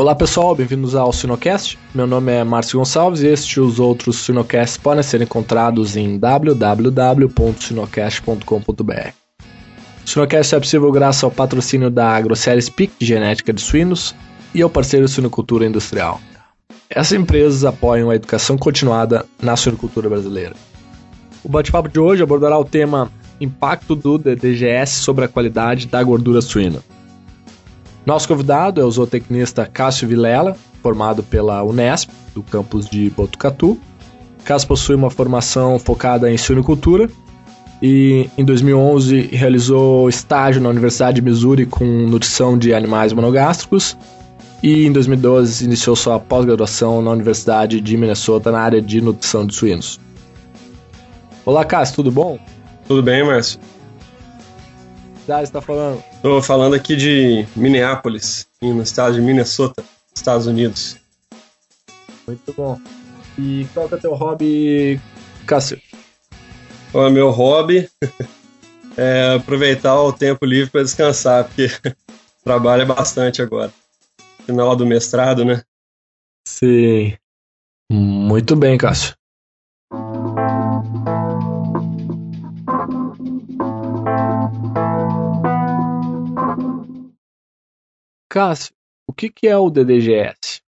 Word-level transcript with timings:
Olá 0.00 0.14
pessoal, 0.14 0.54
bem-vindos 0.54 0.94
ao 0.94 1.12
Sinocast. 1.12 1.76
Meu 1.92 2.06
nome 2.06 2.30
é 2.30 2.44
Márcio 2.44 2.78
Gonçalves 2.78 3.20
e 3.20 3.26
este 3.26 3.54
e 3.54 3.60
os 3.60 3.80
outros 3.80 4.18
Sinocasts 4.18 4.76
podem 4.76 5.02
ser 5.02 5.20
encontrados 5.22 5.96
em 5.96 6.16
www.sinocast.com.br. 6.16 9.12
O 10.04 10.08
Sinocast 10.08 10.54
é 10.54 10.60
possível 10.60 10.92
graças 10.92 11.24
ao 11.24 11.32
patrocínio 11.32 11.90
da 11.90 12.10
AgroSéries 12.10 12.68
PIC 12.68 12.92
Genética 13.00 13.52
de 13.52 13.60
Suínos 13.60 14.14
e 14.54 14.62
ao 14.62 14.70
parceiro 14.70 15.08
Suinocultura 15.08 15.66
Industrial. 15.66 16.20
Essas 16.88 17.18
empresas 17.18 17.64
apoiam 17.64 18.10
a 18.10 18.14
educação 18.14 18.56
continuada 18.56 19.26
na 19.42 19.56
suinocultura 19.56 20.08
brasileira. 20.08 20.54
O 21.42 21.48
bate-papo 21.48 21.88
de 21.88 21.98
hoje 21.98 22.22
abordará 22.22 22.56
o 22.56 22.64
tema 22.64 23.10
Impacto 23.40 23.96
do 23.96 24.16
DDGS 24.16 25.02
sobre 25.02 25.24
a 25.24 25.28
qualidade 25.28 25.88
da 25.88 26.00
gordura 26.04 26.40
suína. 26.40 26.84
Nosso 28.08 28.26
convidado 28.26 28.80
é 28.80 28.84
o 28.84 28.90
zootecnista 28.90 29.66
Cássio 29.66 30.08
Vilela, 30.08 30.56
formado 30.82 31.22
pela 31.22 31.62
Unesp, 31.62 32.08
do 32.34 32.42
campus 32.42 32.88
de 32.88 33.10
Botucatu. 33.10 33.78
Cássio 34.44 34.66
possui 34.66 34.94
uma 34.94 35.10
formação 35.10 35.78
focada 35.78 36.32
em 36.32 36.38
suinocultura 36.38 37.06
e 37.82 38.26
em 38.38 38.46
2011 38.46 39.28
realizou 39.30 40.08
estágio 40.08 40.58
na 40.58 40.70
Universidade 40.70 41.16
de 41.16 41.20
Missouri 41.20 41.66
com 41.66 41.84
nutrição 41.84 42.56
de 42.56 42.72
animais 42.72 43.12
monogástricos 43.12 43.94
e 44.62 44.86
em 44.86 44.90
2012 44.90 45.66
iniciou 45.66 45.94
sua 45.94 46.18
pós-graduação 46.18 47.02
na 47.02 47.10
Universidade 47.10 47.78
de 47.78 47.94
Minnesota 47.98 48.50
na 48.50 48.60
área 48.60 48.80
de 48.80 49.02
nutrição 49.02 49.46
de 49.46 49.54
suínos. 49.54 50.00
Olá, 51.44 51.62
Cássio, 51.62 51.96
tudo 51.96 52.10
bom? 52.10 52.38
Tudo 52.86 53.02
bem, 53.02 53.22
Márcio 53.22 53.60
cidade 55.28 55.44
está 55.44 55.60
falando? 55.60 56.02
Estou 56.14 56.40
falando 56.40 56.74
aqui 56.74 56.96
de 56.96 57.46
Minneapolis, 57.54 58.48
no 58.62 58.82
estado 58.82 59.14
de 59.14 59.20
Minnesota, 59.20 59.84
Estados 60.14 60.46
Unidos. 60.46 60.96
Muito 62.26 62.50
bom. 62.54 62.80
E 63.38 63.66
qual 63.74 63.86
que 63.88 63.94
é 63.94 63.98
o 63.98 64.00
teu 64.00 64.14
hobby, 64.14 64.98
Cássio? 65.46 65.78
O 66.94 67.10
meu 67.10 67.28
hobby 67.28 67.90
é 68.96 69.34
aproveitar 69.34 70.00
o 70.00 70.14
tempo 70.14 70.46
livre 70.46 70.70
para 70.70 70.82
descansar, 70.82 71.44
porque 71.44 71.68
trabalho 72.42 72.86
bastante 72.86 73.42
agora. 73.42 73.70
Final 74.46 74.74
do 74.74 74.86
mestrado, 74.86 75.44
né? 75.44 75.62
Sim. 76.46 77.14
Muito 77.92 78.56
bem, 78.56 78.78
Cássio. 78.78 79.14
Cássio, 88.38 88.72
o 89.04 89.12
que, 89.12 89.28
que 89.30 89.48
é 89.48 89.56
o 89.56 89.68
DDGS? 89.68 90.62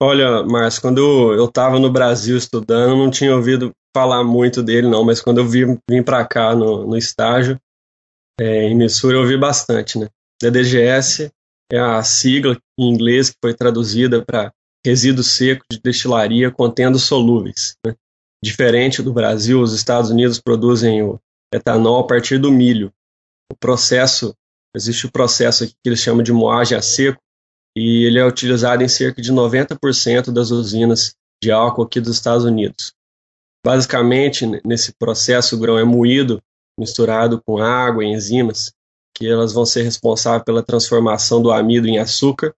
Olha, 0.00 0.44
Márcio, 0.44 0.80
quando 0.80 1.34
eu 1.34 1.46
estava 1.46 1.80
no 1.80 1.90
Brasil 1.90 2.36
estudando, 2.36 2.96
não 2.96 3.10
tinha 3.10 3.34
ouvido 3.34 3.72
falar 3.92 4.22
muito 4.22 4.62
dele, 4.62 4.86
não, 4.86 5.04
mas 5.04 5.20
quando 5.20 5.38
eu 5.38 5.48
vim, 5.48 5.76
vim 5.90 6.00
para 6.00 6.24
cá 6.24 6.54
no, 6.54 6.86
no 6.86 6.96
estágio, 6.96 7.60
é, 8.38 8.68
em 8.68 8.76
Missouri, 8.76 9.16
eu 9.16 9.22
ouvi 9.22 9.36
bastante, 9.36 9.98
né? 9.98 10.08
DDGS 10.40 11.28
é 11.72 11.80
a 11.80 12.00
sigla 12.04 12.56
em 12.78 12.88
inglês 12.88 13.30
que 13.30 13.36
foi 13.42 13.52
traduzida 13.52 14.24
para 14.24 14.52
resíduo 14.86 15.24
seco 15.24 15.64
de 15.68 15.80
destilaria 15.80 16.52
contendo 16.52 17.00
solúveis. 17.00 17.74
Né? 17.84 17.96
Diferente 18.40 19.02
do 19.02 19.12
Brasil, 19.12 19.60
os 19.60 19.74
Estados 19.74 20.08
Unidos 20.08 20.38
produzem 20.40 21.02
o 21.02 21.18
etanol 21.52 21.98
a 21.98 22.06
partir 22.06 22.38
do 22.38 22.52
milho. 22.52 22.92
O 23.52 23.56
processo 23.56 24.32
Existe 24.74 25.06
o 25.06 25.12
processo 25.12 25.66
que 25.66 25.74
eles 25.84 26.00
chamam 26.00 26.22
de 26.22 26.32
moagem 26.32 26.76
a 26.76 26.82
seco, 26.82 27.20
e 27.76 28.04
ele 28.04 28.18
é 28.18 28.24
utilizado 28.24 28.82
em 28.82 28.88
cerca 28.88 29.20
de 29.20 29.32
90% 29.32 30.30
das 30.30 30.50
usinas 30.50 31.14
de 31.42 31.50
álcool 31.50 31.82
aqui 31.82 32.00
dos 32.00 32.14
Estados 32.14 32.44
Unidos. 32.44 32.92
Basicamente, 33.64 34.46
nesse 34.64 34.92
processo, 34.92 35.56
o 35.56 35.58
grão 35.58 35.78
é 35.78 35.84
moído, 35.84 36.42
misturado 36.78 37.40
com 37.42 37.58
água 37.58 38.04
e 38.04 38.08
enzimas, 38.08 38.72
que 39.16 39.26
elas 39.26 39.52
vão 39.52 39.64
ser 39.64 39.82
responsáveis 39.82 40.44
pela 40.44 40.62
transformação 40.62 41.42
do 41.42 41.52
amido 41.52 41.86
em 41.86 41.98
açúcar, 41.98 42.54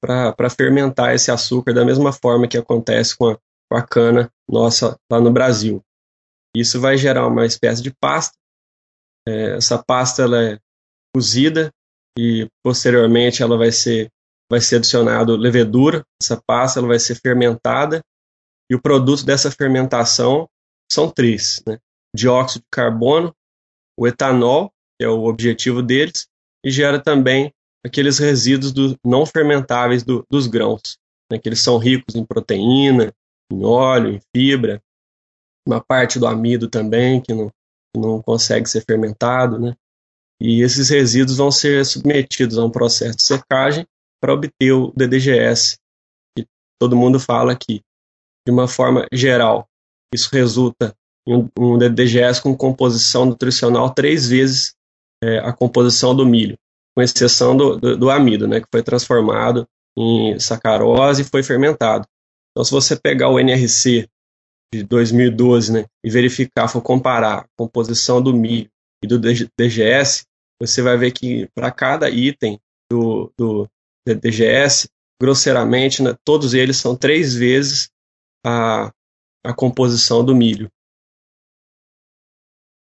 para 0.00 0.50
fermentar 0.50 1.14
esse 1.14 1.30
açúcar 1.30 1.72
da 1.72 1.84
mesma 1.84 2.12
forma 2.12 2.46
que 2.46 2.56
acontece 2.56 3.16
com 3.16 3.30
a, 3.30 3.38
com 3.70 3.76
a 3.76 3.82
cana 3.82 4.32
nossa 4.48 4.98
lá 5.10 5.20
no 5.20 5.32
Brasil. 5.32 5.82
Isso 6.56 6.80
vai 6.80 6.96
gerar 6.96 7.26
uma 7.26 7.44
espécie 7.44 7.82
de 7.82 7.92
pasta. 7.92 8.36
É, 9.26 9.56
essa 9.56 9.82
pasta 9.82 10.22
ela 10.22 10.42
é 10.42 10.58
cozida 11.14 11.70
e 12.18 12.48
posteriormente 12.64 13.42
ela 13.42 13.56
vai 13.56 13.72
ser 13.72 14.10
vai 14.50 14.60
ser 14.62 14.76
adicionado 14.76 15.36
levedura, 15.36 16.02
essa 16.20 16.40
pasta 16.46 16.80
ela 16.80 16.88
vai 16.88 16.98
ser 16.98 17.14
fermentada 17.16 18.02
e 18.70 18.74
o 18.74 18.80
produto 18.80 19.24
dessa 19.24 19.50
fermentação 19.50 20.48
são 20.90 21.10
três, 21.10 21.62
né? 21.66 21.78
dióxido 22.16 22.62
de 22.62 22.68
carbono, 22.70 23.34
o 23.98 24.06
etanol, 24.06 24.72
que 24.98 25.04
é 25.04 25.08
o 25.08 25.24
objetivo 25.24 25.82
deles, 25.82 26.26
e 26.64 26.70
gera 26.70 26.98
também 26.98 27.52
aqueles 27.84 28.18
resíduos 28.18 28.72
do, 28.72 28.96
não 29.04 29.26
fermentáveis 29.26 30.02
do, 30.02 30.24
dos 30.30 30.46
grãos, 30.46 30.96
né? 31.30 31.38
que 31.38 31.48
eles 31.48 31.60
são 31.60 31.76
ricos 31.76 32.14
em 32.14 32.24
proteína, 32.24 33.12
em 33.52 33.64
óleo, 33.64 34.14
em 34.14 34.20
fibra, 34.34 34.82
uma 35.66 35.82
parte 35.82 36.18
do 36.18 36.26
amido 36.26 36.68
também, 36.68 37.20
que 37.20 37.34
não, 37.34 37.48
que 37.48 38.00
não 38.00 38.22
consegue 38.22 38.68
ser 38.68 38.82
fermentado, 38.84 39.58
né? 39.58 39.74
E 40.40 40.62
esses 40.62 40.88
resíduos 40.88 41.38
vão 41.38 41.50
ser 41.50 41.84
submetidos 41.84 42.58
a 42.58 42.64
um 42.64 42.70
processo 42.70 43.16
de 43.16 43.22
secagem 43.22 43.86
para 44.20 44.32
obter 44.32 44.72
o 44.72 44.92
DDGS, 44.96 45.78
que 46.36 46.46
todo 46.80 46.96
mundo 46.96 47.18
fala 47.18 47.52
aqui. 47.52 47.80
De 48.46 48.52
uma 48.52 48.68
forma 48.68 49.06
geral, 49.12 49.68
isso 50.14 50.30
resulta 50.32 50.94
em 51.26 51.50
um 51.58 51.76
DDGS 51.76 52.40
com 52.40 52.56
composição 52.56 53.24
nutricional 53.24 53.90
três 53.90 54.28
vezes 54.28 54.74
é, 55.22 55.38
a 55.38 55.52
composição 55.52 56.14
do 56.14 56.24
milho, 56.24 56.56
com 56.94 57.02
exceção 57.02 57.56
do, 57.56 57.76
do, 57.76 57.96
do 57.96 58.10
amido, 58.10 58.46
né, 58.46 58.60
que 58.60 58.68
foi 58.72 58.82
transformado 58.82 59.66
em 59.96 60.38
sacarose 60.38 61.22
e 61.22 61.24
foi 61.24 61.42
fermentado. 61.42 62.06
Então, 62.50 62.64
se 62.64 62.70
você 62.70 62.96
pegar 62.96 63.28
o 63.28 63.38
NRC 63.38 64.08
de 64.72 64.82
2012 64.84 65.72
né, 65.72 65.86
e 66.04 66.10
verificar, 66.10 66.68
for 66.68 66.80
comparar 66.80 67.40
a 67.40 67.46
composição 67.56 68.22
do 68.22 68.32
milho 68.32 68.70
e 69.02 69.06
do 69.06 69.18
DGS, 69.18 70.24
você 70.60 70.82
vai 70.82 70.96
ver 70.96 71.12
que 71.12 71.48
para 71.54 71.70
cada 71.70 72.10
item 72.10 72.60
do, 72.90 73.32
do 73.38 73.68
DGS, 74.06 74.88
grosseiramente, 75.20 76.02
né, 76.02 76.16
todos 76.24 76.54
eles 76.54 76.76
são 76.76 76.96
três 76.96 77.34
vezes 77.34 77.90
a, 78.44 78.92
a 79.44 79.54
composição 79.54 80.24
do 80.24 80.34
milho. 80.34 80.70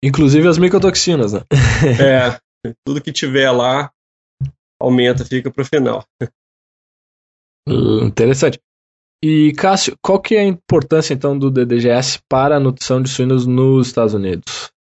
Inclusive 0.05 0.49
as 0.49 0.59
micotoxinas, 0.59 1.33
né? 1.33 1.41
é, 2.01 2.41
tudo 2.85 3.03
que 3.03 3.13
tiver 3.13 3.51
lá 3.51 3.93
aumenta, 4.81 5.25
fica 5.25 5.51
para 5.51 5.63
o 5.63 5.67
final. 5.67 6.05
Hum, 7.69 8.07
interessante. 8.07 8.61
E 9.25 9.53
Cássio, 9.53 9.97
qual 10.03 10.21
que 10.21 10.35
é 10.35 10.41
a 10.41 10.45
importância 10.45 11.15
então 11.15 11.39
do 11.39 11.49
DDGS 11.49 12.21
para 12.29 12.57
a 12.57 12.61
nutrição 12.61 13.01
de 13.01 13.09
suínos 13.09 13.47
nos 13.47 13.87
Estados 13.87 14.15
Unidos? 14.15 14.73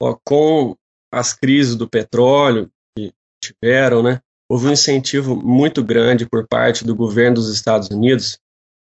Ó, 0.00 0.16
com 0.24 0.74
as 1.12 1.34
crises 1.34 1.76
do 1.76 1.88
petróleo 1.88 2.70
que 2.96 3.12
tiveram, 3.42 4.02
né, 4.02 4.20
houve 4.50 4.66
um 4.68 4.72
incentivo 4.72 5.36
muito 5.36 5.84
grande 5.84 6.26
por 6.26 6.46
parte 6.48 6.84
do 6.84 6.94
governo 6.94 7.36
dos 7.36 7.52
Estados 7.52 7.88
Unidos 7.88 8.38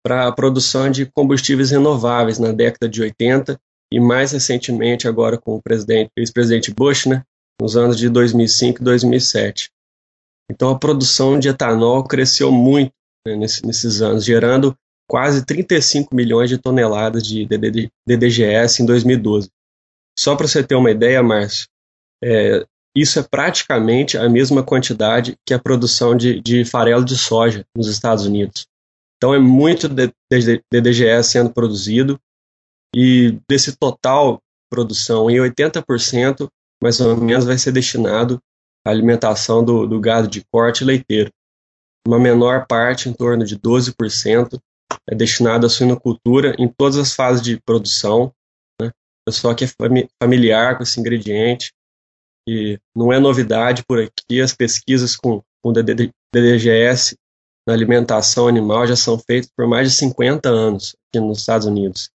para 0.03 0.27
a 0.27 0.31
produção 0.31 0.89
de 0.89 1.05
combustíveis 1.05 1.71
renováveis 1.71 2.39
na 2.39 2.51
década 2.51 2.89
de 2.89 3.01
80 3.01 3.59
e 3.91 3.99
mais 3.99 4.31
recentemente 4.31 5.07
agora 5.07 5.37
com 5.37 5.55
o 5.55 5.61
presidente, 5.61 6.11
ex-presidente 6.17 6.73
Bush, 6.73 7.05
né, 7.05 7.23
nos 7.61 7.77
anos 7.77 7.97
de 7.97 8.09
2005 8.09 8.81
e 8.81 8.83
2007. 8.83 9.69
Então 10.51 10.69
a 10.69 10.79
produção 10.79 11.39
de 11.39 11.49
etanol 11.49 12.03
cresceu 12.03 12.51
muito 12.51 12.91
né, 13.25 13.35
nesses, 13.35 13.61
nesses 13.61 14.01
anos, 14.01 14.23
gerando 14.23 14.75
quase 15.09 15.45
35 15.45 16.13
milhões 16.13 16.49
de 16.49 16.57
toneladas 16.57 17.25
de 17.25 17.47
DDGS 18.05 18.81
em 18.81 18.85
2012. 18.85 19.49
Só 20.17 20.35
para 20.35 20.47
você 20.47 20.63
ter 20.63 20.75
uma 20.75 20.91
ideia, 20.91 21.21
Márcio, 21.23 21.67
é, 22.23 22.65
isso 22.95 23.19
é 23.19 23.23
praticamente 23.23 24.17
a 24.17 24.27
mesma 24.27 24.63
quantidade 24.63 25.37
que 25.45 25.53
a 25.53 25.59
produção 25.59 26.17
de, 26.17 26.41
de 26.41 26.65
farelo 26.65 27.05
de 27.05 27.15
soja 27.15 27.63
nos 27.75 27.87
Estados 27.87 28.25
Unidos. 28.25 28.65
Então 29.17 29.33
é 29.33 29.39
muito 29.39 29.87
DDGS 29.87 31.29
sendo 31.29 31.51
produzido 31.51 32.19
e 32.95 33.39
desse 33.47 33.75
total 33.77 34.41
produção, 34.69 35.29
em 35.29 35.37
80% 35.37 36.47
mais 36.81 36.99
ou 36.99 37.15
menos 37.17 37.45
vai 37.45 37.57
ser 37.57 37.71
destinado 37.71 38.41
à 38.85 38.89
alimentação 38.89 39.63
do, 39.63 39.87
do 39.87 39.99
gado 39.99 40.27
de 40.27 40.43
corte 40.51 40.83
leiteiro. 40.83 41.31
Uma 42.07 42.19
menor 42.19 42.65
parte, 42.67 43.09
em 43.09 43.13
torno 43.13 43.43
de 43.43 43.59
12%, 43.59 44.59
é 45.09 45.15
destinada 45.15 45.67
à 45.67 45.69
suinocultura 45.69 46.55
em 46.57 46.67
todas 46.67 46.97
as 46.97 47.13
fases 47.13 47.41
de 47.41 47.59
produção. 47.61 48.31
Né? 48.81 48.91
Pessoal 49.25 49.55
que 49.55 49.65
é 49.65 49.67
familiar 50.21 50.77
com 50.77 50.83
esse 50.83 50.99
ingrediente 50.99 51.73
e 52.47 52.79
não 52.95 53.11
é 53.11 53.19
novidade 53.19 53.83
por 53.85 53.99
aqui, 53.99 54.41
as 54.41 54.53
pesquisas 54.53 55.15
com, 55.17 55.43
com 55.61 55.73
DDGS 55.73 57.17
na 57.67 57.73
alimentação 57.73 58.47
animal 58.47 58.87
já 58.87 58.95
são 58.95 59.19
feitos 59.19 59.51
por 59.55 59.67
mais 59.67 59.89
de 59.89 59.97
50 59.97 60.47
anos 60.47 60.95
aqui 61.09 61.19
nos 61.19 61.39
Estados 61.39 61.67
Unidos. 61.67 62.09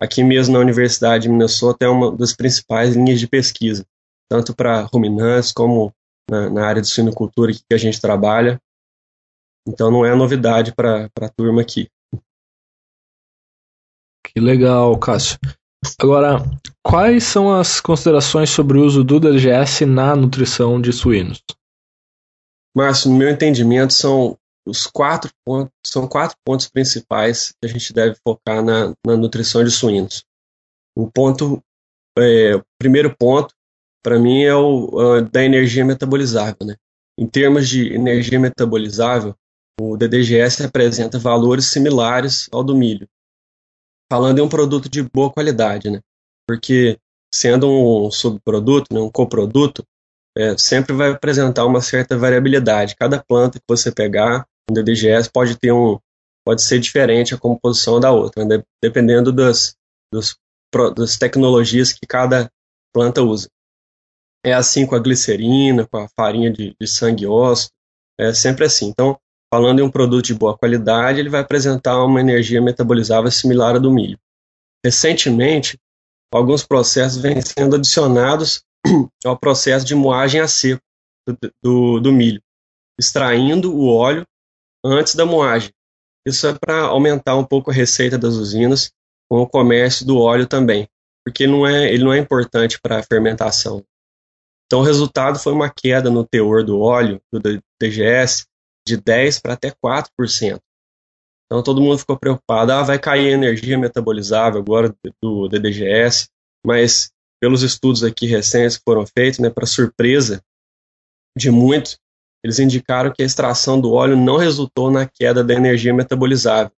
Aqui 0.00 0.24
mesmo 0.24 0.54
na 0.54 0.60
Universidade 0.60 1.22
de 1.22 1.28
Minnesota 1.28 1.86
é 1.86 1.88
uma 1.88 2.14
das 2.14 2.34
principais 2.34 2.96
linhas 2.96 3.20
de 3.20 3.28
pesquisa, 3.28 3.86
tanto 4.28 4.54
para 4.54 4.82
ruminantes 4.82 5.52
como 5.52 5.92
na, 6.28 6.50
na, 6.50 6.66
área 6.66 6.82
de 6.82 6.88
suinocultura 6.88 7.52
que 7.52 7.62
a 7.72 7.78
gente 7.78 8.00
trabalha. 8.00 8.60
Então 9.66 9.90
não 9.90 10.04
é 10.04 10.14
novidade 10.14 10.74
para 10.74 11.08
a 11.20 11.28
turma 11.28 11.62
aqui. 11.62 11.88
Que 14.26 14.40
legal, 14.40 14.98
Cássio. 14.98 15.38
Agora, 15.98 16.42
quais 16.82 17.24
são 17.24 17.52
as 17.52 17.80
considerações 17.80 18.50
sobre 18.50 18.78
o 18.78 18.84
uso 18.84 19.02
do 19.02 19.20
DGS 19.20 19.86
na 19.86 20.14
nutrição 20.14 20.80
de 20.80 20.92
suínos? 20.92 21.42
Márcio, 22.76 23.10
no 23.10 23.16
meu 23.16 23.30
entendimento, 23.30 23.92
são 23.92 24.36
os 24.66 24.86
quatro 24.86 25.30
pontos, 25.44 25.72
são 25.86 26.06
quatro 26.06 26.36
pontos 26.44 26.68
principais 26.68 27.52
que 27.52 27.66
a 27.66 27.68
gente 27.68 27.92
deve 27.92 28.16
focar 28.26 28.62
na, 28.62 28.92
na 29.06 29.16
nutrição 29.16 29.64
de 29.64 29.70
suínos. 29.70 30.24
O 30.94 31.10
ponto, 31.10 31.62
é, 32.18 32.56
o 32.56 32.62
primeiro 32.78 33.14
ponto, 33.16 33.54
para 34.02 34.18
mim, 34.18 34.42
é 34.42 34.54
o 34.54 35.20
da 35.22 35.42
energia 35.42 35.84
metabolizável. 35.84 36.66
Né? 36.66 36.76
Em 37.18 37.26
termos 37.26 37.68
de 37.68 37.94
energia 37.94 38.38
metabolizável, 38.38 39.34
o 39.80 39.96
DDGS 39.96 40.64
apresenta 40.64 41.18
valores 41.18 41.66
similares 41.66 42.48
ao 42.52 42.64
do 42.64 42.74
milho, 42.74 43.08
falando 44.10 44.38
em 44.38 44.42
um 44.42 44.48
produto 44.48 44.88
de 44.88 45.02
boa 45.02 45.30
qualidade, 45.30 45.90
né? 45.90 46.00
Porque 46.46 46.98
sendo 47.32 47.68
um 47.68 48.10
subproduto, 48.10 48.94
né, 48.94 49.00
um 49.00 49.10
coproduto, 49.10 49.84
é, 50.36 50.56
sempre 50.56 50.92
vai 50.92 51.10
apresentar 51.10 51.64
uma 51.66 51.80
certa 51.80 52.16
variabilidade. 52.16 52.96
Cada 52.96 53.22
planta 53.22 53.58
que 53.58 53.64
você 53.68 53.90
pegar, 53.90 54.46
um 54.70 54.74
DDGS 54.74 55.30
pode 55.30 55.56
ter 55.56 55.72
um, 55.72 55.98
pode 56.44 56.62
ser 56.62 56.78
diferente 56.78 57.34
a 57.34 57.38
composição 57.38 57.98
da 57.98 58.12
outra, 58.12 58.44
né, 58.44 58.62
dependendo 58.82 59.32
das, 59.32 59.76
dos, 60.12 60.36
das 60.96 61.16
tecnologias 61.16 61.92
que 61.92 62.06
cada 62.06 62.50
planta 62.92 63.22
usa. 63.22 63.48
É 64.44 64.52
assim 64.52 64.86
com 64.86 64.94
a 64.94 65.00
glicerina, 65.00 65.86
com 65.86 65.98
a 65.98 66.08
farinha 66.08 66.52
de, 66.52 66.74
de 66.80 66.86
sangue 66.86 67.26
osso, 67.26 67.70
é 68.18 68.32
sempre 68.32 68.64
assim. 68.64 68.88
Então, 68.88 69.18
falando 69.52 69.80
em 69.80 69.82
um 69.82 69.90
produto 69.90 70.26
de 70.26 70.34
boa 70.34 70.56
qualidade, 70.56 71.20
ele 71.20 71.28
vai 71.28 71.40
apresentar 71.40 72.02
uma 72.04 72.20
energia 72.20 72.60
metabolizável 72.60 73.30
similar 73.30 73.76
à 73.76 73.78
do 73.78 73.90
milho. 73.90 74.18
Recentemente, 74.84 75.78
alguns 76.32 76.64
processos 76.64 77.20
vêm 77.20 77.40
sendo 77.40 77.76
adicionados 77.76 78.62
ao 79.24 79.38
processo 79.38 79.84
de 79.84 79.94
moagem 79.94 80.40
a 80.40 80.48
seco 80.48 80.82
do, 81.26 81.52
do, 81.62 82.00
do 82.00 82.12
milho, 82.12 82.42
extraindo 82.98 83.74
o 83.74 83.88
óleo 83.88 84.24
antes 84.84 85.14
da 85.14 85.24
moagem. 85.24 85.70
Isso 86.26 86.46
é 86.46 86.54
para 86.54 86.82
aumentar 86.82 87.36
um 87.36 87.44
pouco 87.44 87.70
a 87.70 87.74
receita 87.74 88.18
das 88.18 88.34
usinas 88.34 88.90
com 89.28 89.40
o 89.40 89.48
comércio 89.48 90.06
do 90.06 90.18
óleo 90.18 90.46
também, 90.46 90.88
porque 91.24 91.46
não 91.46 91.66
é, 91.66 91.92
ele 91.92 92.04
não 92.04 92.12
é 92.12 92.18
importante 92.18 92.80
para 92.80 92.98
a 92.98 93.02
fermentação. 93.02 93.84
Então, 94.66 94.80
o 94.80 94.84
resultado 94.84 95.38
foi 95.38 95.52
uma 95.52 95.70
queda 95.70 96.10
no 96.10 96.26
teor 96.26 96.64
do 96.64 96.80
óleo, 96.80 97.20
do 97.32 97.40
DGS, 97.80 98.44
de 98.86 98.96
10% 98.96 99.40
para 99.42 99.54
até 99.54 99.70
4%. 99.70 100.60
Então, 101.46 101.62
todo 101.62 101.80
mundo 101.80 101.98
ficou 101.98 102.18
preocupado, 102.18 102.72
ah, 102.72 102.82
vai 102.82 102.98
cair 102.98 103.28
a 103.28 103.34
energia 103.34 103.78
metabolizável 103.78 104.60
agora 104.60 104.94
do 105.22 105.48
DDGS, 105.48 106.28
mas 106.64 107.10
pelos 107.40 107.62
estudos 107.62 108.02
aqui 108.02 108.26
recentes 108.26 108.76
que 108.76 108.82
foram 108.84 109.04
feitos, 109.06 109.38
né, 109.38 109.50
para 109.50 109.66
surpresa 109.66 110.42
de 111.36 111.50
muitos, 111.50 111.98
eles 112.44 112.58
indicaram 112.58 113.12
que 113.12 113.22
a 113.22 113.26
extração 113.26 113.80
do 113.80 113.92
óleo 113.92 114.16
não 114.16 114.36
resultou 114.36 114.90
na 114.90 115.06
queda 115.06 115.44
da 115.44 115.54
energia 115.54 115.92
metabolizável. 115.92 116.72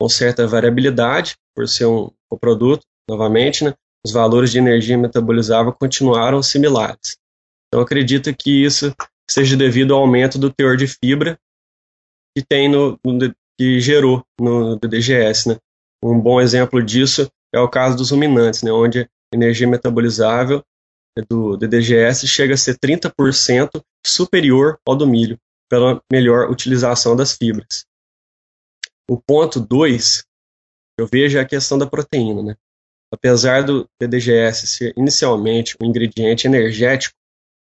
Com 0.00 0.08
certa 0.08 0.46
variabilidade, 0.46 1.36
por 1.54 1.68
ser 1.68 1.86
um 1.86 2.10
coproduto, 2.28 2.84
novamente, 3.08 3.64
né, 3.64 3.74
os 4.04 4.12
valores 4.12 4.50
de 4.50 4.58
energia 4.58 4.98
metabolizável 4.98 5.72
continuaram 5.72 6.42
similares. 6.42 7.16
Então, 7.68 7.80
acredito 7.80 8.34
que 8.34 8.64
isso 8.64 8.94
seja 9.30 9.56
devido 9.56 9.94
ao 9.94 10.00
aumento 10.00 10.38
do 10.38 10.52
teor 10.52 10.76
de 10.76 10.86
fibra 10.86 11.38
que 12.36 12.44
tem 12.44 12.68
no, 12.68 12.98
no 13.04 13.34
que 13.58 13.80
gerou 13.80 14.24
no 14.40 14.76
DDGS. 14.76 15.48
Né? 15.48 15.58
Um 16.02 16.20
bom 16.20 16.40
exemplo 16.40 16.82
disso 16.82 17.30
é 17.54 17.60
o 17.60 17.68
caso 17.68 17.96
dos 17.96 18.10
ruminantes, 18.10 18.62
né, 18.62 18.72
onde 18.72 19.02
a 19.02 19.08
energia 19.32 19.68
metabolizável 19.68 20.62
do 21.28 21.56
DDGS 21.56 22.26
chega 22.26 22.54
a 22.54 22.56
ser 22.56 22.76
30% 22.78 23.80
superior 24.04 24.78
ao 24.86 24.96
do 24.96 25.06
milho, 25.06 25.38
pela 25.70 26.02
melhor 26.10 26.50
utilização 26.50 27.14
das 27.14 27.36
fibras. 27.36 27.84
O 29.08 29.20
ponto 29.20 29.60
2, 29.60 30.24
eu 30.98 31.06
vejo 31.06 31.38
é 31.38 31.40
a 31.40 31.46
questão 31.46 31.78
da 31.78 31.86
proteína. 31.86 32.42
Né? 32.42 32.56
Apesar 33.12 33.62
do 33.62 33.88
DDGS 34.00 34.66
ser 34.66 34.92
inicialmente 34.96 35.76
um 35.80 35.86
ingrediente 35.86 36.48
energético, 36.48 37.14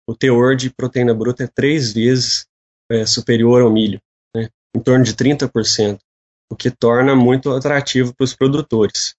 o 0.09 0.15
teor 0.15 0.57
de 0.57 0.71
proteína 0.71 1.15
bruta 1.15 1.45
é 1.45 1.47
três 1.47 1.93
vezes 1.93 2.47
é, 2.91 3.05
superior 3.05 3.63
ao 3.63 3.71
milho, 3.71 4.01
né? 4.35 4.49
em 4.75 4.81
torno 4.81 5.05
de 5.05 5.15
30%, 5.15 5.99
o 6.51 6.57
que 6.57 6.71
torna 6.71 7.15
muito 7.15 7.53
atrativo 7.53 8.15
para 8.15 8.25
os 8.25 8.35
produtores 8.35 9.19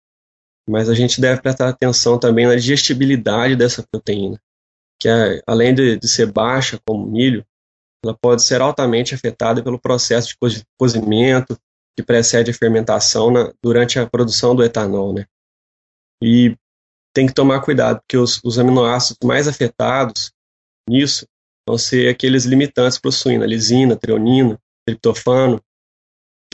mas 0.69 0.87
a 0.87 0.93
gente 0.93 1.19
deve 1.19 1.41
prestar 1.41 1.67
atenção 1.67 2.19
também 2.19 2.45
na 2.45 2.55
digestibilidade 2.55 3.55
dessa 3.55 3.83
proteína, 3.91 4.39
que 5.01 5.09
é, 5.09 5.41
além 5.47 5.73
de, 5.73 5.97
de, 5.97 6.07
ser 6.07 6.31
baixa, 6.31 6.79
como 6.85 7.07
milho, 7.07 7.43
ela 8.05 8.15
pode 8.15 8.43
ser 8.43 8.61
altamente 8.61 9.15
afetada 9.15 9.63
pelo 9.63 9.79
processo 9.79 10.29
de 10.29 10.63
cozimento 10.77 11.59
que 11.97 12.03
precede 12.03 12.51
a 12.51 12.53
fermentação 12.53 13.31
na, 13.31 13.51
durante 13.63 13.97
a 13.97 14.07
produção 14.07 14.55
do 14.55 14.63
etanol, 14.63 15.11
né? 15.11 15.25
E 16.21 16.55
tem 17.15 17.25
que 17.25 17.33
tomar 17.33 17.61
cuidado, 17.61 17.99
porque 18.01 18.17
os, 18.17 18.39
os 18.43 18.59
aminoácidos 18.59 19.17
mais 19.27 19.47
afetados 19.47 20.31
nisso 20.89 21.25
vão 21.67 21.77
ser 21.77 22.09
aqueles 22.09 22.45
limitantes 22.45 22.97
para 22.97 23.09
o 23.09 23.11
suíno, 23.11 23.43
a 23.43 23.47
lisina, 23.47 23.95
treonina, 23.95 24.59
triptofano. 24.85 25.61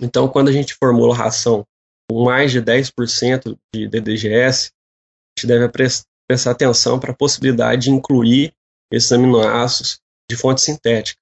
Então, 0.02 0.28
quando 0.28 0.50
a 0.50 0.52
gente 0.52 0.76
formula 0.76 1.14
a 1.14 1.18
ração 1.18 1.66
com 2.10 2.26
mais 2.26 2.52
de 2.52 2.62
10% 2.62 3.58
de 3.74 3.88
DDGS, 3.88 4.68
a 4.68 5.40
gente 5.40 5.48
deve 5.48 5.70
prestar 5.70 6.52
atenção 6.52 7.00
para 7.00 7.12
a 7.12 7.16
possibilidade 7.16 7.84
de 7.84 7.92
incluir 7.92 8.54
esses 8.92 9.12
aminoácidos 9.12 10.00
de 10.30 10.36
fonte 10.36 10.62
sintética. 10.62 11.20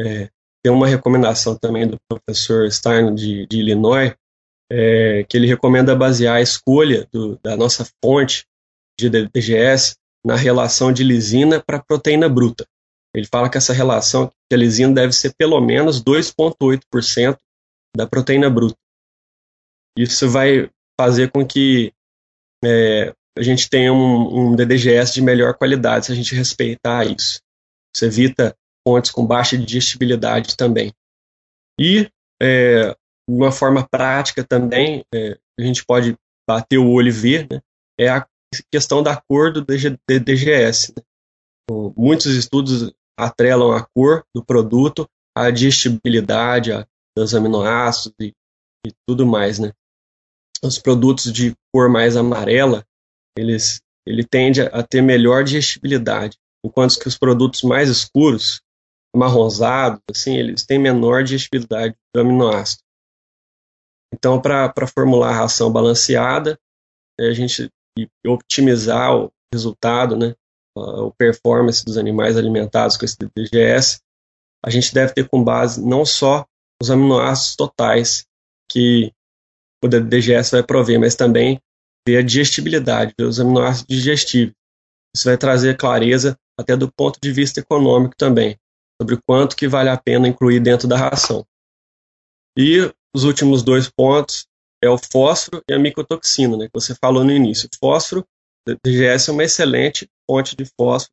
É, 0.00 0.30
tem 0.62 0.72
uma 0.72 0.86
recomendação 0.86 1.56
também 1.56 1.88
do 1.88 1.96
professor 2.08 2.70
Stein 2.70 3.14
de, 3.14 3.46
de 3.46 3.58
Illinois, 3.58 4.14
é, 4.70 5.24
que 5.24 5.36
ele 5.36 5.46
recomenda 5.46 5.96
basear 5.96 6.36
a 6.36 6.42
escolha 6.42 7.08
do, 7.10 7.38
da 7.42 7.56
nossa 7.56 7.88
fonte 8.04 8.46
de 8.98 9.08
DDGS 9.08 9.96
na 10.28 10.36
relação 10.36 10.92
de 10.92 11.02
lisina 11.02 11.58
para 11.58 11.82
proteína 11.82 12.28
bruta. 12.28 12.66
Ele 13.16 13.26
fala 13.26 13.48
que 13.48 13.56
essa 13.56 13.72
relação, 13.72 14.28
que 14.28 14.54
a 14.54 14.58
lisina 14.58 14.92
deve 14.92 15.14
ser 15.14 15.32
pelo 15.38 15.58
menos 15.58 16.04
2,8% 16.04 17.38
da 17.96 18.06
proteína 18.06 18.50
bruta. 18.50 18.76
Isso 19.96 20.28
vai 20.28 20.70
fazer 21.00 21.30
com 21.32 21.46
que 21.46 21.94
é, 22.62 23.14
a 23.38 23.42
gente 23.42 23.70
tenha 23.70 23.90
um, 23.90 24.50
um, 24.50 24.54
DDGS 24.54 25.14
de 25.14 25.22
melhor 25.22 25.54
qualidade 25.54 26.04
se 26.04 26.12
a 26.12 26.14
gente 26.14 26.34
respeitar 26.34 27.06
isso. 27.06 27.40
Isso 27.96 28.04
evita 28.04 28.54
fontes 28.86 29.10
com 29.10 29.26
baixa 29.26 29.56
digestibilidade 29.56 30.58
também. 30.58 30.92
E, 31.80 32.06
é, 32.42 32.94
uma 33.26 33.50
forma 33.50 33.88
prática 33.90 34.44
também, 34.44 35.02
é, 35.14 35.38
a 35.58 35.62
gente 35.62 35.86
pode 35.86 36.14
bater 36.46 36.76
o 36.76 36.90
olho 36.90 37.08
e 37.08 37.12
ver, 37.12 37.48
né, 37.50 37.60
é 37.98 38.10
a 38.10 38.26
questão 38.72 39.02
da 39.02 39.16
cor 39.16 39.52
do 39.52 39.64
DDGS. 39.64 40.94
Né? 40.96 41.02
Muitos 41.96 42.34
estudos 42.34 42.92
atrelam 43.18 43.72
a 43.72 43.84
cor 43.94 44.24
do 44.34 44.44
produto 44.44 45.08
à 45.36 45.50
digestibilidade 45.50 46.70
dos 47.16 47.34
aminoácidos 47.34 48.14
e, 48.20 48.34
e 48.86 48.92
tudo 49.06 49.26
mais, 49.26 49.58
né? 49.58 49.72
os 50.62 50.78
produtos 50.78 51.32
de 51.32 51.54
cor 51.72 51.88
mais 51.88 52.16
amarela, 52.16 52.84
eles, 53.36 53.80
ele 54.06 54.24
tende 54.24 54.62
a 54.62 54.82
ter 54.82 55.02
melhor 55.02 55.44
digestibilidade, 55.44 56.36
enquanto 56.64 56.98
que 56.98 57.08
os 57.08 57.16
produtos 57.16 57.62
mais 57.62 57.88
escuros, 57.88 58.60
marronzados, 59.14 60.00
assim, 60.10 60.36
eles 60.36 60.64
têm 60.64 60.78
menor 60.78 61.22
digestibilidade 61.22 61.96
do 62.14 62.20
aminoácido. 62.20 62.82
Então, 64.12 64.40
para 64.40 64.86
formular 64.86 65.30
a 65.30 65.38
ração 65.38 65.70
balanceada, 65.70 66.58
a 67.20 67.32
gente 67.32 67.70
optimizar 68.26 69.16
o 69.16 69.32
resultado, 69.52 70.16
né, 70.16 70.34
o 70.76 71.10
performance 71.12 71.84
dos 71.84 71.96
animais 71.96 72.36
alimentados 72.36 72.96
com 72.96 73.04
esse 73.04 73.16
DGS, 73.36 74.00
a 74.64 74.70
gente 74.70 74.92
deve 74.92 75.14
ter 75.14 75.28
com 75.28 75.42
base 75.42 75.84
não 75.84 76.04
só 76.04 76.46
os 76.80 76.90
aminoácidos 76.90 77.56
totais 77.56 78.26
que 78.70 79.12
o 79.82 79.88
DGS 79.88 80.50
vai 80.50 80.62
prover, 80.62 81.00
mas 81.00 81.14
também 81.14 81.60
ver 82.06 82.18
a 82.18 82.22
digestibilidade, 82.22 83.14
ver 83.18 83.26
os 83.26 83.40
aminoácidos 83.40 83.86
digestíveis. 83.88 84.54
Isso 85.14 85.24
vai 85.24 85.38
trazer 85.38 85.76
clareza 85.76 86.36
até 86.58 86.76
do 86.76 86.90
ponto 86.90 87.18
de 87.20 87.32
vista 87.32 87.60
econômico 87.60 88.14
também, 88.16 88.58
sobre 89.00 89.18
quanto 89.26 89.56
que 89.56 89.68
vale 89.68 89.88
a 89.88 89.96
pena 89.96 90.26
incluir 90.26 90.60
dentro 90.60 90.88
da 90.88 90.96
ração. 90.96 91.46
E 92.56 92.92
os 93.14 93.24
últimos 93.24 93.62
dois 93.62 93.88
pontos 93.88 94.47
é 94.82 94.88
o 94.88 94.98
fósforo 94.98 95.62
e 95.68 95.74
a 95.74 95.78
micotoxina, 95.78 96.56
né, 96.56 96.66
que 96.66 96.72
você 96.72 96.94
falou 96.94 97.24
no 97.24 97.32
início. 97.32 97.68
O 97.72 97.76
fósforo, 97.78 98.26
DGS 98.84 99.30
é 99.30 99.32
uma 99.32 99.44
excelente 99.44 100.08
fonte 100.28 100.54
de 100.54 100.64
fósforo 100.64 101.12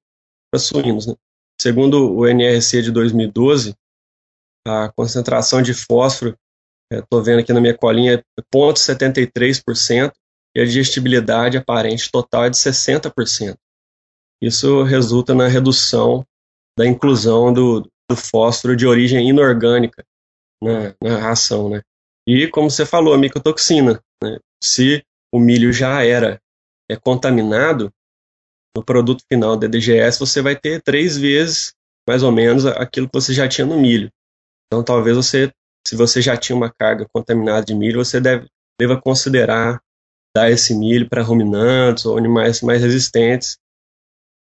para 0.52 0.60
suínos. 0.60 1.08
Né? 1.08 1.16
Segundo 1.60 2.14
o 2.14 2.28
NRC 2.28 2.82
de 2.82 2.92
2012, 2.92 3.76
a 4.68 4.92
concentração 4.92 5.62
de 5.62 5.74
fósforo, 5.74 6.38
estou 6.92 7.22
é, 7.22 7.24
vendo 7.24 7.40
aqui 7.40 7.54
na 7.54 7.62
minha 7.62 7.78
colinha, 7.78 8.16
é 8.16 8.42
0,73% 8.42 10.12
e 10.56 10.62
a 10.62 10.66
digestibilidade 10.66 11.58
aparente 11.58 12.12
total 12.12 12.46
é 12.46 12.50
de 12.50 12.58
60%. 12.58 13.56
Isso 14.42 14.84
resulta 14.84 15.34
na 15.34 15.48
redução 15.48 16.26
da 16.78 16.86
inclusão 16.86 17.54
do, 17.54 17.82
do 18.10 18.16
fósforo 18.16 18.76
de 18.76 18.86
origem 18.86 19.30
inorgânica 19.30 20.06
na, 20.62 20.96
na 21.02 21.18
ração, 21.18 21.70
né? 21.70 21.82
E, 22.28 22.48
como 22.48 22.70
você 22.70 22.86
falou, 22.86 23.14
a 23.14 23.18
micotoxina. 23.18 24.02
Né? 24.24 24.40
Se 24.64 25.04
o 25.34 25.40
milho 25.40 25.72
já 25.72 26.04
era 26.04 26.42
é, 26.90 26.96
contaminado, 26.96 27.92
no 28.76 28.84
produto 28.84 29.24
final 29.32 29.56
da 29.56 29.68
DGS 29.68 30.20
você 30.20 30.42
vai 30.42 30.56
ter 30.56 30.82
três 30.82 31.18
vezes, 31.18 31.74
mais 32.08 32.24
ou 32.24 32.32
menos, 32.32 32.66
aquilo 32.66 33.08
que 33.08 33.14
você 33.14 33.34
já 33.34 33.48
tinha 33.48 33.66
no 33.66 33.80
milho. 33.80 34.12
Então, 34.68 34.84
talvez 34.84 35.16
você, 35.16 35.52
se 35.88 35.96
você 35.96 36.22
já 36.22 36.36
tinha 36.36 36.56
uma 36.56 36.72
carga 36.72 37.08
contaminada 37.14 37.66
de 37.66 37.74
milho, 37.74 38.04
você 38.04 38.20
deve, 38.20 38.48
deva 38.80 39.00
considerar 39.00 39.82
dar 40.36 40.52
esse 40.52 40.76
milho 40.76 41.08
para 41.08 41.24
ruminantes 41.24 42.06
ou 42.06 42.18
animais 42.18 42.62
mais 42.62 42.82
resistentes. 42.82 43.58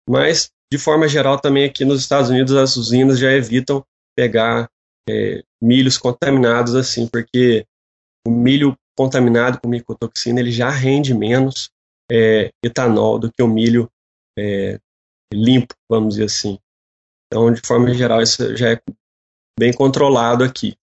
Mas, 0.09 0.49
de 0.71 0.77
forma 0.77 1.07
geral, 1.07 1.39
também 1.39 1.63
aqui 1.63 1.85
nos 1.85 2.01
Estados 2.01 2.29
Unidos, 2.29 2.55
as 2.55 2.75
usinas 2.75 3.17
já 3.17 3.31
evitam 3.31 3.83
pegar 4.15 4.69
é, 5.09 5.41
milhos 5.61 5.97
contaminados 5.97 6.75
assim, 6.75 7.07
porque 7.07 7.65
o 8.25 8.31
milho 8.31 8.77
contaminado 8.97 9.59
com 9.59 9.67
micotoxina 9.67 10.39
ele 10.39 10.51
já 10.51 10.69
rende 10.69 11.13
menos 11.13 11.69
é, 12.11 12.51
etanol 12.63 13.19
do 13.19 13.31
que 13.31 13.43
o 13.43 13.47
milho 13.47 13.89
é, 14.37 14.79
limpo, 15.33 15.73
vamos 15.89 16.15
dizer 16.15 16.25
assim. 16.25 16.59
Então, 17.27 17.51
de 17.51 17.61
forma 17.65 17.93
geral, 17.93 18.21
isso 18.21 18.55
já 18.55 18.71
é 18.71 18.81
bem 19.59 19.73
controlado 19.73 20.43
aqui. 20.43 20.75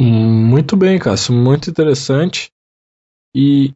Muito 0.00 0.76
bem, 0.76 0.98
Cássio, 0.98 1.34
muito 1.34 1.70
interessante. 1.70 2.50
E, 3.34 3.72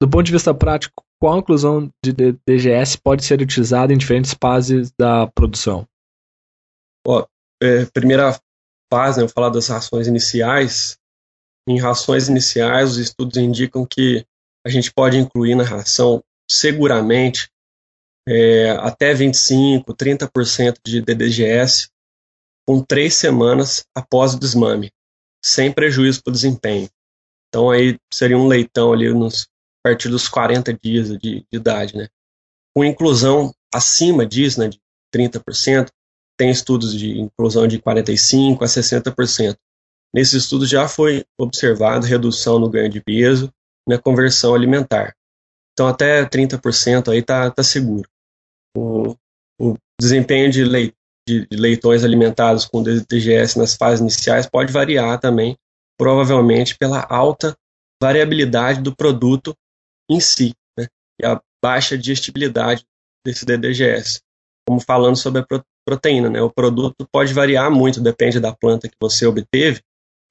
do 0.00 0.08
ponto 0.08 0.24
de 0.24 0.32
vista 0.32 0.54
prático, 0.54 1.02
qual 1.20 1.34
a 1.34 1.38
inclusão 1.38 1.90
de 2.04 2.12
DGS 2.46 2.98
pode 2.98 3.24
ser 3.24 3.40
utilizada 3.40 3.92
em 3.92 3.98
diferentes 3.98 4.34
fases 4.40 4.92
da 4.98 5.26
produção? 5.26 5.86
Ó, 7.06 7.26
é, 7.62 7.84
primeira 7.86 8.38
fase, 8.92 9.18
né, 9.18 9.24
eu 9.24 9.28
falar 9.28 9.50
das 9.50 9.68
rações 9.68 10.06
iniciais. 10.06 10.98
Em 11.68 11.78
rações 11.78 12.28
iniciais, 12.28 12.92
os 12.92 12.98
estudos 12.98 13.36
indicam 13.36 13.86
que 13.86 14.24
a 14.66 14.70
gente 14.70 14.92
pode 14.92 15.16
incluir 15.16 15.54
na 15.54 15.64
ração 15.64 16.22
seguramente 16.50 17.50
é, 18.26 18.70
até 18.80 19.14
25, 19.14 19.94
30% 19.94 20.76
de 20.84 21.00
DDGS 21.00 21.88
com 22.66 22.82
três 22.82 23.14
semanas 23.14 23.86
após 23.94 24.34
o 24.34 24.38
desmame, 24.38 24.90
sem 25.42 25.72
prejuízo 25.72 26.22
para 26.22 26.30
o 26.30 26.34
desempenho. 26.34 26.88
Então 27.48 27.70
aí 27.70 27.98
seria 28.12 28.36
um 28.36 28.46
leitão 28.46 28.92
ali 28.92 29.10
nos, 29.12 29.44
a 29.82 29.88
partir 29.88 30.10
dos 30.10 30.28
40 30.28 30.74
dias 30.74 31.08
de, 31.08 31.18
de 31.18 31.46
idade, 31.50 31.96
né? 31.96 32.08
Com 32.76 32.84
inclusão 32.84 33.54
acima 33.72 34.26
disso, 34.26 34.60
né, 34.60 34.68
de 34.68 34.78
30%, 35.14 35.88
tem 36.38 36.50
estudos 36.50 36.96
de 36.96 37.18
inclusão 37.18 37.66
de 37.66 37.80
45% 37.80 38.62
a 38.62 38.66
60%. 38.66 39.56
Nesses 40.14 40.44
estudos 40.44 40.70
já 40.70 40.88
foi 40.88 41.24
observado 41.38 42.06
redução 42.06 42.58
no 42.58 42.70
ganho 42.70 42.88
de 42.88 43.00
peso 43.00 43.52
na 43.86 43.98
conversão 43.98 44.54
alimentar. 44.54 45.14
Então 45.72 45.88
até 45.88 46.24
30% 46.24 47.12
aí 47.12 47.18
está 47.18 47.50
tá 47.50 47.62
seguro. 47.62 48.08
O, 48.76 49.16
o 49.60 49.76
desempenho 50.00 50.50
de, 50.50 50.64
leit, 50.64 50.94
de 51.28 51.46
leitões 51.50 52.04
alimentados 52.04 52.64
com 52.64 52.82
DGS 52.82 53.58
nas 53.58 53.74
fases 53.74 54.00
iniciais 54.00 54.46
pode 54.46 54.72
variar 54.72 55.18
também, 55.20 55.56
provavelmente 55.98 56.78
pela 56.78 57.04
alta 57.10 57.56
variabilidade 58.00 58.80
do 58.80 58.94
produto 58.94 59.54
em 60.08 60.20
si 60.20 60.54
né, 60.78 60.86
e 61.20 61.26
a 61.26 61.40
baixa 61.62 61.98
digestibilidade 61.98 62.86
desse 63.26 63.44
DDGS. 63.44 64.20
Como 64.66 64.80
falando 64.80 65.16
sobre 65.16 65.40
a 65.40 65.46
proteína, 65.88 66.28
né? 66.28 66.42
O 66.42 66.50
produto 66.50 67.08
pode 67.10 67.32
variar 67.32 67.70
muito, 67.70 67.98
depende 67.98 68.38
da 68.38 68.54
planta 68.54 68.88
que 68.88 68.96
você 69.00 69.24
obteve, 69.24 69.80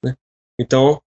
né? 0.04 0.14
Então, 0.60 1.02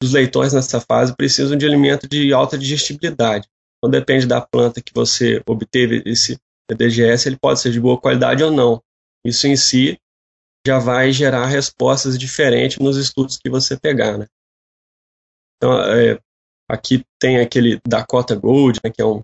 os 0.00 0.12
leitões 0.12 0.52
nessa 0.52 0.80
fase 0.80 1.16
precisam 1.16 1.58
de 1.58 1.66
alimento 1.66 2.08
de 2.08 2.32
alta 2.32 2.56
digestibilidade. 2.56 3.48
Então, 3.78 3.90
depende 3.90 4.24
da 4.24 4.40
planta 4.40 4.80
que 4.80 4.94
você 4.94 5.42
obteve 5.44 6.04
esse 6.06 6.38
DGS, 6.70 7.28
ele 7.28 7.36
pode 7.36 7.58
ser 7.60 7.72
de 7.72 7.80
boa 7.80 8.00
qualidade 8.00 8.44
ou 8.44 8.52
não. 8.52 8.80
Isso 9.24 9.48
em 9.48 9.56
si 9.56 9.98
já 10.64 10.78
vai 10.78 11.12
gerar 11.12 11.46
respostas 11.46 12.16
diferentes 12.16 12.78
nos 12.78 12.96
estudos 12.96 13.36
que 13.36 13.50
você 13.50 13.76
pegar, 13.76 14.18
né? 14.18 14.26
Então, 15.56 15.80
é, 15.80 16.18
aqui 16.70 17.04
tem 17.20 17.40
aquele 17.40 17.80
Dakota 17.86 18.36
Gold, 18.36 18.78
né, 18.84 18.90
que 18.90 19.02
é 19.02 19.04
um 19.04 19.22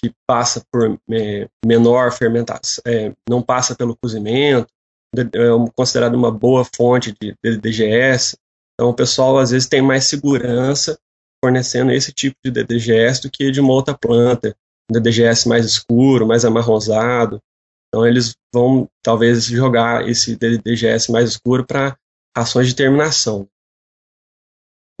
que 0.00 0.12
passa 0.26 0.64
por 0.70 0.98
é, 1.10 1.48
menor 1.64 2.12
fermentação, 2.12 2.82
é, 2.86 3.12
não 3.28 3.42
passa 3.42 3.74
pelo 3.74 3.96
cozimento, 3.96 4.68
é 5.16 5.72
considerado 5.74 6.14
uma 6.14 6.30
boa 6.30 6.64
fonte 6.64 7.14
de, 7.20 7.34
de 7.42 7.56
DGS. 7.58 8.36
Então, 8.74 8.90
o 8.90 8.94
pessoal 8.94 9.38
às 9.38 9.50
vezes 9.50 9.68
tem 9.68 9.82
mais 9.82 10.04
segurança 10.04 10.98
fornecendo 11.42 11.92
esse 11.92 12.12
tipo 12.12 12.36
de 12.44 12.50
DDGS 12.50 13.22
do 13.22 13.30
que 13.30 13.50
de 13.50 13.60
uma 13.60 13.72
outra 13.72 13.96
planta, 13.96 14.56
um 14.90 14.94
DDGS 14.94 15.48
mais 15.48 15.64
escuro, 15.64 16.26
mais 16.26 16.44
amarronzado. 16.44 17.40
Então, 17.88 18.06
eles 18.06 18.36
vão 18.52 18.88
talvez 19.02 19.44
jogar 19.44 20.08
esse 20.08 20.36
DDGS 20.36 21.10
mais 21.10 21.30
escuro 21.30 21.64
para 21.64 21.96
rações 22.36 22.68
de 22.68 22.74
terminação. 22.74 23.48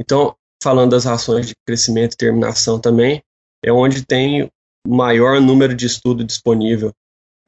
Então, 0.00 0.34
falando 0.62 0.92
das 0.92 1.04
rações 1.04 1.46
de 1.46 1.54
crescimento 1.66 2.14
e 2.14 2.16
terminação 2.16 2.80
também, 2.80 3.22
é 3.64 3.72
onde 3.72 4.04
tem 4.04 4.50
maior 4.86 5.40
número 5.40 5.74
de 5.74 5.86
estudo 5.86 6.24
disponível 6.24 6.92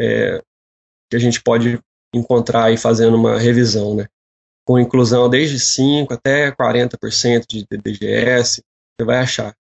é, 0.00 0.42
que 1.10 1.16
a 1.16 1.18
gente 1.18 1.42
pode 1.42 1.78
encontrar 2.14 2.64
aí 2.64 2.76
fazendo 2.76 3.16
uma 3.16 3.38
revisão, 3.38 3.94
né? 3.94 4.06
Com 4.66 4.78
inclusão 4.78 5.28
desde 5.28 5.58
5 5.58 6.12
até 6.14 6.52
40% 6.52 7.44
de 7.48 7.66
DGS, 7.78 8.62
você 8.62 9.04
vai 9.04 9.18
achar. 9.18 9.54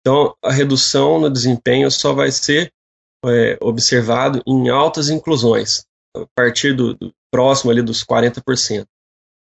Então, 0.00 0.34
a 0.42 0.50
redução 0.50 1.20
no 1.20 1.30
desempenho 1.30 1.90
só 1.90 2.12
vai 2.12 2.32
ser 2.32 2.72
é, 3.24 3.56
observado 3.60 4.42
em 4.46 4.68
altas 4.68 5.08
inclusões, 5.08 5.84
a 6.16 6.26
partir 6.34 6.74
do, 6.74 6.94
do, 6.94 7.14
próximo 7.30 7.70
ali 7.70 7.80
dos 7.80 8.04
40%. 8.04 8.84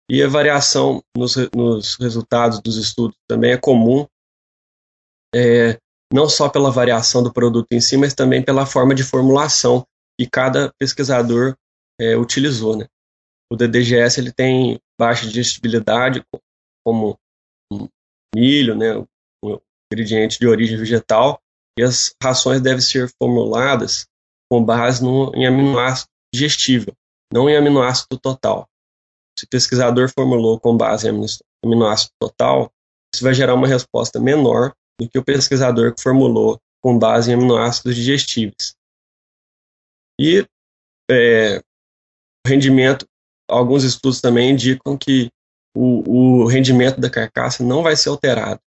E 0.09 0.23
a 0.23 0.29
variação 0.29 1.03
nos, 1.17 1.35
nos 1.53 1.97
resultados 1.97 2.61
dos 2.61 2.77
estudos 2.77 3.17
também 3.29 3.53
é 3.53 3.59
comum, 3.59 4.07
é, 5.35 5.79
não 6.13 6.29
só 6.29 6.49
pela 6.49 6.71
variação 6.71 7.23
do 7.23 7.33
produto 7.33 7.73
em 7.73 7.81
si, 7.81 7.97
mas 7.97 8.15
também 8.15 8.43
pela 8.43 8.67
forma 8.67 8.95
de 8.95 9.03
formulação 9.03 9.87
que 10.19 10.29
cada 10.29 10.73
pesquisador 10.79 11.57
é, 12.01 12.17
utilizou. 12.17 12.77
Né? 12.77 12.87
O 13.53 13.57
DDGS 13.57 14.21
ele 14.21 14.33
tem 14.33 14.79
baixa 14.99 15.27
digestibilidade, 15.27 16.25
como 16.85 17.19
milho, 18.35 18.77
né, 18.77 18.97
um 19.45 19.59
ingrediente 19.93 20.39
de 20.39 20.47
origem 20.47 20.77
vegetal, 20.77 21.41
e 21.79 21.83
as 21.83 22.15
rações 22.23 22.61
devem 22.61 22.81
ser 22.81 23.11
formuladas 23.21 24.07
com 24.51 24.65
base 24.65 25.03
no, 25.03 25.35
em 25.35 25.47
aminoácido 25.47 26.09
digestível, 26.33 26.95
não 27.33 27.49
em 27.49 27.57
aminoácido 27.57 28.19
total. 28.19 28.69
Se 29.39 29.45
o 29.45 29.49
pesquisador 29.49 30.11
formulou 30.11 30.59
com 30.59 30.77
base 30.77 31.09
em 31.09 31.27
aminoácido 31.65 32.13
total, 32.21 32.71
isso 33.15 33.23
vai 33.23 33.35
gerar 33.35 33.55
uma 33.55 33.67
resposta 33.67 34.21
menor 34.21 34.75
do 35.01 35.09
que 35.09 35.19
o 35.19 35.25
pesquisador 35.25 35.95
formulou 35.99 36.61
com 36.83 36.99
base 36.99 37.31
em 37.31 37.35
aminoácidos 37.35 37.95
digestíveis. 37.95 38.75
E 40.19 40.47
é, 41.11 41.63
rendimento, 42.47 43.07
alguns 43.49 43.85
estudos 43.85 44.21
também 44.21 44.51
indicam 44.51 44.97
que 44.97 45.31
o, 45.77 46.43
o, 46.43 46.47
rendimento 46.47 47.01
da 47.01 47.11
carcaça 47.11 47.63
não 47.63 47.83
vai 47.83 47.95
ser 47.97 48.09
alterado. 48.09 48.61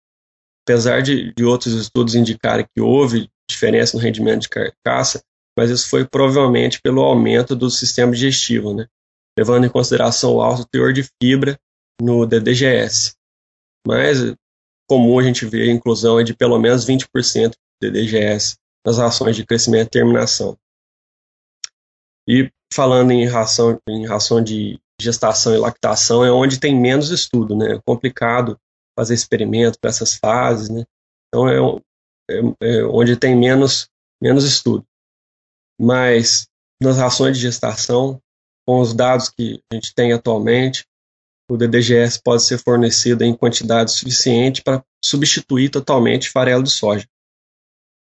Apesar 0.67 1.01
de, 1.01 1.33
de 1.33 1.45
outros 1.45 1.73
estudos 1.73 2.15
indicarem 2.15 2.67
que 2.75 2.81
houve 2.81 3.31
diferença 3.51 3.97
no 3.97 4.03
rendimento 4.03 4.43
de 4.43 4.49
carcaça, 4.51 5.23
mas 5.57 5.71
isso 5.71 5.89
foi 5.89 6.07
provavelmente 6.07 6.81
pelo 6.83 7.01
aumento 7.01 7.57
do 7.57 7.71
sistema 7.71 8.13
digestivo, 8.13 8.75
né? 8.75 8.87
levando 9.39 9.65
em 9.65 9.71
consideração 9.71 10.35
o 10.35 10.43
alto 10.43 10.67
teor 10.69 10.93
de 10.93 11.09
fibra 11.23 11.59
no 12.01 12.27
DDGS. 12.27 13.15
Mas 13.87 14.35
comum 14.89 15.19
a 15.19 15.23
gente 15.23 15.45
ver 15.45 15.69
a 15.69 15.73
inclusão 15.73 16.23
de 16.23 16.35
pelo 16.35 16.59
menos 16.59 16.87
20% 16.87 17.55
de 17.83 17.91
DGS 17.91 18.57
nas 18.85 18.99
rações 18.99 19.37
de 19.37 19.45
crescimento 19.45 19.89
e 19.89 19.91
terminação. 19.91 20.57
E 22.29 22.51
falando 22.73 23.11
em 23.11 23.27
ração, 23.27 23.81
em 23.89 24.07
ração 24.07 24.43
de 24.43 24.81
gestação 25.01 25.55
e 25.55 25.59
lactação 25.59 26.25
é 26.25 26.33
onde 26.33 26.59
tem 26.59 26.79
menos 26.79 27.11
estudo, 27.11 27.57
né? 27.57 27.75
É 27.75 27.81
complicado 27.81 28.59
fazer 28.99 29.15
experimento 29.15 29.79
para 29.79 29.91
essas 29.91 30.17
fases, 30.17 30.69
né? 30.69 30.85
Então 31.29 31.49
é, 31.49 31.81
é, 32.31 32.41
é, 32.61 32.85
onde 32.85 33.17
tem 33.17 33.37
menos, 33.37 33.89
menos 34.21 34.45
estudo. 34.45 34.85
Mas 35.81 36.49
nas 36.83 36.99
rações 36.99 37.37
de 37.37 37.43
gestação, 37.43 38.21
com 38.67 38.81
os 38.81 38.93
dados 38.93 39.29
que 39.29 39.63
a 39.73 39.75
gente 39.75 39.95
tem 39.95 40.13
atualmente, 40.13 40.85
o 41.51 41.57
DDGS 41.57 42.21
pode 42.23 42.43
ser 42.43 42.59
fornecido 42.59 43.25
em 43.25 43.35
quantidade 43.35 43.93
suficiente 43.93 44.63
para 44.63 44.85
substituir 45.03 45.71
totalmente 45.71 46.31
farelo 46.31 46.63
de 46.63 46.71
soja. 46.71 47.07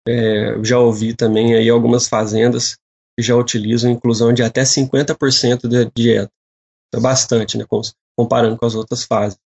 É, 0.08 0.62
já 0.64 0.80
ouvi 0.80 1.14
também 1.14 1.56
aí 1.56 1.70
algumas 1.70 2.08
fazendas 2.08 2.78
que 3.18 3.24
já 3.24 3.36
utilizam 3.36 3.92
inclusão 3.92 4.34
de 4.34 4.44
até 4.44 4.64
50% 4.64 5.68
da 5.68 5.90
dieta. 5.96 6.32
É 6.94 7.00
bastante, 7.00 7.58
né, 7.58 7.66
comparando 8.18 8.58
com 8.58 8.66
as 8.66 8.76
outras 8.76 9.04
fases. 9.04 9.38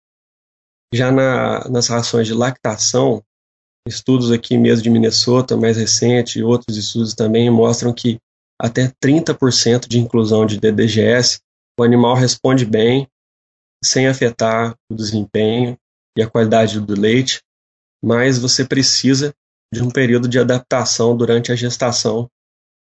Já 0.93 1.11
na, 1.11 1.67
nas 1.69 1.87
rações 1.87 2.27
de 2.27 2.33
lactação, 2.33 3.23
estudos 3.87 4.31
aqui 4.31 4.57
mesmo 4.57 4.83
de 4.83 4.89
Minnesota, 4.89 5.57
mais 5.57 5.75
recente, 5.75 6.39
e 6.39 6.43
outros 6.43 6.77
estudos 6.77 7.13
também 7.13 7.49
mostram 7.49 7.93
que 7.93 8.19
até 8.59 8.91
30% 9.03 9.87
de 9.87 9.99
inclusão 9.99 10.45
de 10.45 10.59
DDGS, 10.59 11.39
o 11.77 11.83
animal 11.83 12.15
responde 12.15 12.65
bem, 12.65 13.07
sem 13.83 14.07
afetar 14.07 14.75
o 14.89 14.95
desempenho 14.95 15.77
e 16.17 16.21
a 16.21 16.29
qualidade 16.29 16.79
do 16.79 16.99
leite, 16.99 17.41
mas 18.03 18.37
você 18.37 18.65
precisa 18.65 19.33
de 19.73 19.81
um 19.81 19.89
período 19.89 20.27
de 20.27 20.39
adaptação 20.39 21.15
durante 21.17 21.51
a 21.51 21.55
gestação, 21.55 22.29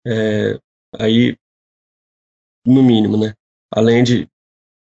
é, 0.06 0.58
aí 0.98 1.36
no 2.66 2.82
mínimo, 2.82 3.16
né? 3.18 3.34
Além 3.70 4.02
de, 4.02 4.28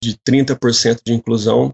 de 0.04 0.18
30% 0.18 1.02
de 1.06 1.14
inclusão, 1.14 1.74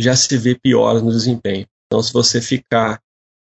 já 0.00 0.14
se 0.14 0.36
vê 0.36 0.54
pior 0.54 1.02
no 1.02 1.10
desempenho. 1.10 1.66
Então, 1.86 2.02
se 2.02 2.12
você 2.12 2.40
ficar 2.40 3.02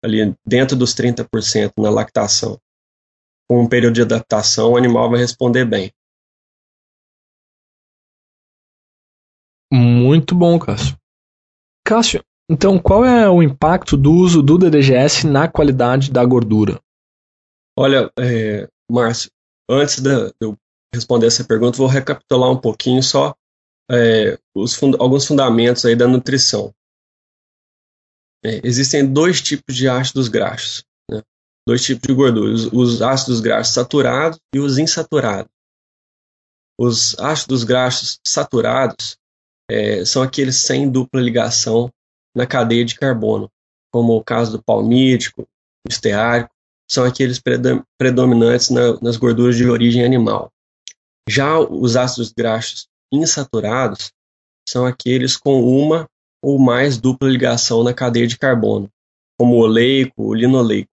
ali 0.03 0.35
dentro 0.47 0.77
dos 0.77 0.95
30% 0.95 1.73
na 1.79 1.91
lactação, 1.91 2.59
com 3.49 3.63
um 3.63 3.69
período 3.69 3.95
de 3.95 4.03
adaptação, 4.03 4.73
o 4.73 4.77
animal 4.77 5.11
vai 5.11 5.21
responder 5.21 5.65
bem. 5.65 5.93
Muito 9.73 10.35
bom, 10.35 10.59
Cássio. 10.59 10.97
Cássio, 11.85 12.23
então 12.51 12.79
qual 12.79 13.05
é 13.05 13.29
o 13.29 13.43
impacto 13.43 13.97
do 13.97 14.13
uso 14.13 14.43
do 14.43 14.59
DDGS 14.59 15.27
na 15.27 15.49
qualidade 15.49 16.11
da 16.11 16.25
gordura? 16.25 16.81
Olha, 17.79 18.11
é, 18.19 18.69
Márcio, 18.91 19.31
antes 19.71 20.01
de 20.01 20.33
eu 20.41 20.57
responder 20.93 21.27
essa 21.27 21.45
pergunta, 21.45 21.77
vou 21.77 21.87
recapitular 21.87 22.51
um 22.51 22.61
pouquinho 22.61 23.03
só 23.03 23.35
é, 23.91 24.39
fund 24.79 24.97
alguns 24.99 25.27
fundamentos 25.27 25.85
aí 25.85 25.97
da 25.97 26.07
nutrição. 26.07 26.75
É, 28.45 28.61
existem 28.65 29.11
dois 29.11 29.43
tipos 29.43 29.75
de 29.75 29.89
ácidos 29.89 30.29
graxos, 30.29 30.85
né? 31.11 31.23
dois 31.67 31.83
tipos 31.83 32.07
de 32.07 32.15
gordura, 32.15 32.53
os, 32.53 32.67
os, 32.73 33.03
ácidos 33.03 33.41
graxos 33.41 33.75
saturados 33.75 34.39
e 34.55 34.61
os 34.61 34.79
insaturados. 34.79 35.51
Os 36.81 37.19
ácidos 37.19 37.65
graxos 37.65 38.21
saturados 38.25 39.19
é, 39.71 40.05
são 40.05 40.23
aqueles 40.23 40.57
sem 40.57 40.91
dupla 40.91 41.21
ligação 41.21 41.91
na 42.35 42.47
cadeia 42.47 42.85
de 42.85 42.95
carbono, 42.95 43.51
como 43.93 44.17
o 44.17 44.25
caso 44.25 44.53
do 44.53 44.63
palmítico, 44.63 45.43
o 45.43 45.91
esteárico, 45.91 46.51
são 46.91 47.05
aqueles 47.05 47.41
predominantes 47.99 48.71
na, 48.71 48.99
nas 49.01 49.17
gorduras 49.17 49.57
de 49.57 49.69
origem 49.69 50.05
animal. 50.05 50.51
Já 51.29 51.59
os 51.59 51.97
ácidos 51.97 52.33
graxos 52.33 52.89
insaturados 53.13 54.11
são 54.67 54.87
aqueles 54.87 55.37
com 55.37 55.63
uma 55.63 56.09
ou 56.43 56.59
mais 56.59 56.99
dupla 56.99 57.28
ligação 57.28 57.83
na 57.83 57.93
cadeia 57.93 58.26
de 58.26 58.39
carbono, 58.39 58.89
como 59.39 59.57
o 59.57 59.61
oleico, 59.61 60.23
o 60.23 60.35
linoleico. 60.35 60.89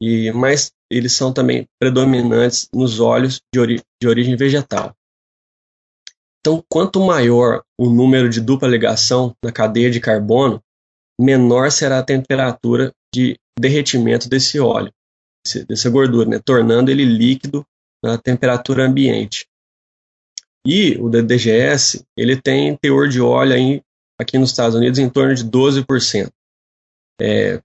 E, 0.00 0.32
mas 0.32 0.72
eles 0.90 1.12
são 1.12 1.32
também 1.32 1.66
predominantes 1.78 2.68
nos 2.74 2.98
óleos 2.98 3.40
de, 3.54 3.60
ori 3.60 3.82
de 4.00 4.08
origem 4.08 4.36
vegetal. 4.36 4.92
Então, 6.42 6.62
quanto 6.68 7.00
maior 7.00 7.62
o 7.78 7.88
número 7.88 8.28
de 8.28 8.40
dupla 8.40 8.66
ligação 8.66 9.32
na 9.44 9.52
cadeia 9.52 9.88
de 9.90 10.00
carbono, 10.00 10.60
menor 11.20 11.70
será 11.70 12.00
a 12.00 12.02
temperatura 12.02 12.92
de 13.14 13.38
derretimento 13.56 14.28
desse 14.28 14.58
óleo, 14.58 14.92
dessa 15.68 15.88
gordura, 15.88 16.28
né? 16.28 16.40
tornando 16.44 16.90
ele 16.90 17.04
líquido 17.04 17.64
na 18.02 18.18
temperatura 18.18 18.84
ambiente. 18.84 19.46
E 20.66 20.96
o 20.98 21.08
DDGS, 21.08 22.04
ele 22.16 22.40
tem 22.40 22.76
teor 22.76 23.08
de 23.08 23.20
óleo 23.20 23.54
aí, 23.54 23.82
aqui 24.20 24.36
nos 24.36 24.50
Estados 24.50 24.74
Unidos 24.74 24.98
em 24.98 25.08
torno 25.08 25.34
de 25.34 25.44
12%. 25.44 26.28
É, 27.20 27.60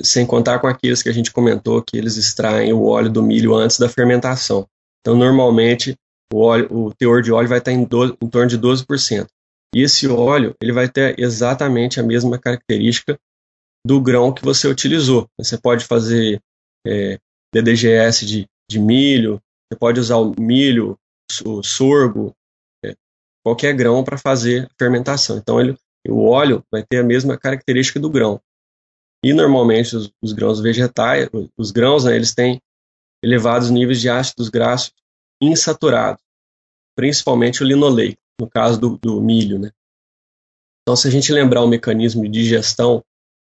sem 0.00 0.24
contar 0.24 0.60
com 0.60 0.68
aqueles 0.68 1.02
que 1.02 1.08
a 1.08 1.12
gente 1.12 1.32
comentou 1.32 1.82
que 1.82 1.96
eles 1.96 2.16
extraem 2.16 2.72
o 2.72 2.84
óleo 2.84 3.10
do 3.10 3.22
milho 3.22 3.54
antes 3.54 3.78
da 3.78 3.88
fermentação. 3.88 4.68
Então, 5.00 5.16
normalmente, 5.16 5.96
o, 6.34 6.40
óleo, 6.40 6.68
o 6.70 6.92
teor 6.92 7.22
de 7.22 7.30
óleo 7.30 7.48
vai 7.48 7.58
estar 7.58 7.70
em, 7.70 7.84
12, 7.84 8.16
em 8.20 8.28
torno 8.28 8.48
de 8.48 8.58
12%. 8.58 9.28
E 9.72 9.82
esse 9.82 10.08
óleo 10.08 10.56
ele 10.60 10.72
vai 10.72 10.88
ter 10.88 11.18
exatamente 11.18 12.00
a 12.00 12.02
mesma 12.02 12.38
característica 12.38 13.16
do 13.86 14.00
grão 14.00 14.32
que 14.32 14.44
você 14.44 14.66
utilizou. 14.66 15.28
Você 15.38 15.56
pode 15.56 15.84
fazer 15.84 16.40
é, 16.84 17.20
DDGS 17.54 18.26
de, 18.26 18.46
de 18.68 18.80
milho, 18.80 19.40
você 19.70 19.78
pode 19.78 20.00
usar 20.00 20.16
o 20.16 20.34
milho 20.36 20.98
o 21.44 21.62
sorgo, 21.62 22.34
é, 22.84 22.94
qualquer 23.44 23.72
grão 23.74 24.02
para 24.02 24.18
fazer 24.18 24.68
fermentação. 24.76 25.38
Então 25.38 25.60
ele, 25.60 25.76
o 26.08 26.26
óleo 26.26 26.64
vai 26.70 26.82
ter 26.82 26.98
a 26.98 27.04
mesma 27.04 27.38
característica 27.38 28.00
do 28.00 28.10
grão. 28.10 28.40
E 29.24 29.32
normalmente 29.32 29.94
os, 29.94 30.12
os 30.20 30.32
grãos 30.32 30.60
vegetais, 30.60 31.28
os 31.56 31.70
grãos, 31.70 32.04
né, 32.04 32.16
eles 32.16 32.34
têm 32.34 32.60
elevados 33.22 33.70
níveis 33.70 34.00
de 34.00 34.08
ácidos 34.08 34.48
graxos 34.48 34.92
insaturados, 35.40 36.23
principalmente 36.96 37.62
o 37.62 37.66
linoleico, 37.66 38.20
no 38.40 38.48
caso 38.48 38.78
do, 38.80 38.98
do 38.98 39.20
milho. 39.20 39.58
Né? 39.58 39.70
Então, 40.82 40.96
se 40.96 41.08
a 41.08 41.10
gente 41.10 41.32
lembrar 41.32 41.62
o 41.62 41.68
mecanismo 41.68 42.22
de 42.24 42.28
digestão, 42.28 43.02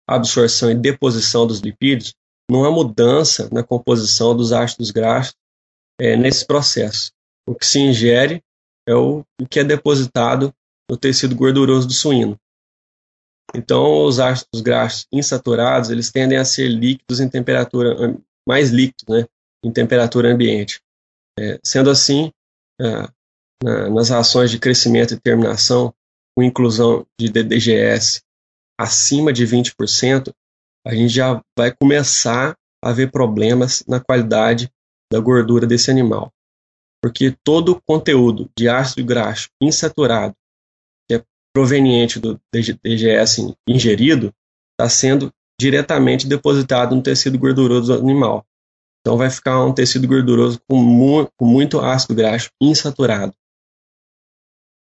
absorção 0.09 0.71
e 0.71 0.75
deposição 0.75 1.47
dos 1.47 1.61
lipídios, 1.61 2.15
não 2.51 2.65
há 2.65 2.71
mudança 2.71 3.49
na 3.53 3.63
composição 3.63 4.37
dos 4.37 4.53
ácidos 4.53 4.91
graxos 4.91 5.35
é, 6.01 6.17
nesse 6.17 6.47
processo 6.47 7.13
o 7.51 7.55
que 7.55 7.67
se 7.67 7.81
ingere 7.81 8.43
é 8.87 8.95
o, 8.95 9.25
que 9.49 9.59
é 9.59 9.65
depositado 9.65 10.55
no 10.89 10.97
tecido 10.97 11.35
gorduroso 11.35 11.87
do 11.87 11.93
suíno. 11.93 12.39
Então, 13.55 14.05
os 14.05 14.21
ácidos 14.21 14.61
graxos 14.61 15.07
insaturados, 15.13 15.91
eles 15.91 16.11
tendem 16.11 16.39
a 16.39 16.45
ser 16.45 16.69
líquidos 16.69 17.19
em 17.19 17.29
temperatura, 17.29 18.17
mais 18.47 18.71
líquidos, 18.71 19.05
né, 19.09 19.27
em 19.65 19.73
temperatura 19.73 20.33
ambiente. 20.33 20.81
É, 21.39 21.59
sendo 21.65 21.91
assim, 21.91 22.31
na, 23.63 23.91
nas 23.91 24.11
ações 24.11 24.51
de 24.51 24.59
crescimento 24.59 25.15
e 25.15 25.21
terminação, 25.21 25.95
com 26.37 26.43
inclusão 26.43 27.07
de 27.19 27.29
DDGS 27.29 28.23
acima 28.79 29.33
de 29.33 29.47
20%, 29.47 30.33
a 30.87 30.95
gente 30.95 31.13
já 31.13 31.41
vai 31.57 31.71
começar 31.75 32.57
a 32.83 32.93
ver 32.93 33.11
problemas 33.11 33.85
na 33.87 34.01
qualidade 34.01 34.71
da 35.13 35.21
gordura 35.21 35.67
desse 35.67 35.91
animal 35.91 36.33
porque 37.03 37.35
todo 37.43 37.73
o 37.73 37.81
conteúdo 37.81 38.51
de 38.57 38.69
ácido 38.69 39.05
graxo 39.05 39.49
insaturado 39.61 40.35
que 41.09 41.17
é 41.17 41.25
proveniente 41.55 42.21
do 42.21 42.39
DGS 42.53 43.55
ingerido 43.67 44.33
está 44.73 44.89
sendo 44.89 45.33
diretamente 45.59 46.27
depositado 46.27 46.95
no 46.95 47.03
tecido 47.03 47.39
gorduroso 47.39 47.93
do 47.93 47.99
animal. 47.99 48.45
Então 49.01 49.17
vai 49.17 49.31
ficar 49.31 49.65
um 49.65 49.73
tecido 49.73 50.07
gorduroso 50.07 50.61
com, 50.69 50.77
mu 50.77 51.29
com 51.39 51.47
muito 51.47 51.81
ácido 51.81 52.15
graxo 52.15 52.51
insaturado. 52.61 53.35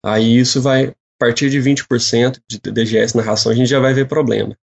Aí 0.04 0.38
isso 0.38 0.62
vai, 0.62 0.88
a 0.88 0.96
partir 1.20 1.50
de 1.50 1.60
20% 1.60 2.40
de 2.50 2.60
DGS 2.60 3.16
na 3.16 3.24
ração, 3.24 3.52
a 3.52 3.56
gente 3.56 3.70
já 3.70 3.80
vai 3.80 3.94
ver 3.94 4.08
problema. 4.08 4.58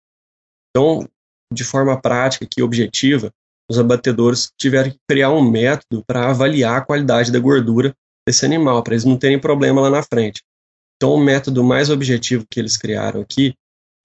Então, 0.70 1.08
de 1.52 1.64
forma 1.64 2.00
prática 2.00 2.46
e 2.56 2.62
objetiva, 2.62 3.32
os 3.70 3.78
abatedores 3.78 4.50
tiveram 4.58 4.90
que 4.90 4.98
criar 5.08 5.30
um 5.30 5.48
método 5.48 6.04
para 6.06 6.30
avaliar 6.30 6.78
a 6.78 6.84
qualidade 6.84 7.32
da 7.32 7.38
gordura 7.38 7.94
desse 8.26 8.44
animal, 8.44 8.82
para 8.82 8.94
eles 8.94 9.04
não 9.04 9.18
terem 9.18 9.38
problema 9.38 9.80
lá 9.80 9.90
na 9.90 10.02
frente. 10.02 10.42
Então, 10.96 11.14
o 11.14 11.22
método 11.22 11.62
mais 11.62 11.90
objetivo 11.90 12.46
que 12.50 12.58
eles 12.58 12.76
criaram 12.76 13.20
aqui 13.20 13.54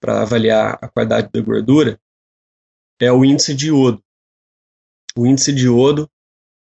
para 0.02 0.22
avaliar 0.22 0.78
a 0.82 0.88
qualidade 0.88 1.30
da 1.32 1.41
gordura 1.41 2.00
é 3.00 3.12
o 3.12 3.24
índice 3.24 3.54
de 3.54 3.67
iodo. 3.67 4.04
O 5.15 5.26
índice 5.26 5.54
de 5.54 5.65
iodo 5.65 6.10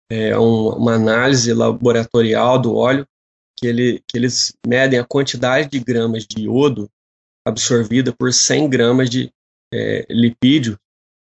é 0.09 0.37
um, 0.37 0.69
uma 0.69 0.93
análise 0.93 1.53
laboratorial 1.53 2.59
do 2.59 2.75
óleo 2.75 3.07
que, 3.57 3.65
ele, 3.65 4.03
que 4.07 4.17
eles 4.17 4.53
medem 4.65 4.99
a 4.99 5.05
quantidade 5.05 5.69
de 5.69 5.79
gramas 5.79 6.25
de 6.25 6.43
iodo 6.43 6.89
absorvida 7.45 8.13
por 8.13 8.31
100 8.31 8.69
gramas 8.69 9.09
de 9.09 9.31
é, 9.73 10.05
lipídio 10.09 10.79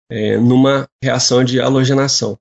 é, 0.09 0.37
numa 0.37 0.87
reação 1.03 1.43
de 1.43 1.59
halogenação. 1.59 2.37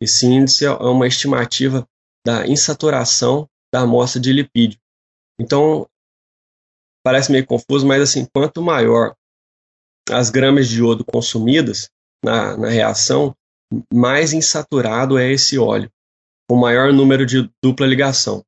Esse 0.00 0.26
índice 0.26 0.64
é 0.64 0.70
uma 0.70 1.06
estimativa 1.06 1.86
da 2.26 2.46
insaturação 2.46 3.48
da 3.72 3.80
amostra 3.80 4.20
de 4.20 4.32
lipídio. 4.32 4.78
Então, 5.40 5.88
parece 7.04 7.32
meio 7.32 7.46
confuso, 7.46 7.86
mas 7.86 8.02
assim, 8.02 8.26
quanto 8.34 8.60
maior 8.60 9.14
as 10.10 10.30
gramas 10.30 10.68
de 10.68 10.80
iodo 10.80 11.04
consumidas 11.04 11.88
na, 12.24 12.56
na 12.56 12.68
reação, 12.68 13.34
mais 13.92 14.32
insaturado 14.32 15.18
é 15.18 15.30
esse 15.30 15.58
óleo, 15.58 15.90
com 16.48 16.56
maior 16.56 16.92
número 16.92 17.24
de 17.24 17.50
dupla 17.62 17.86
ligação. 17.86 18.44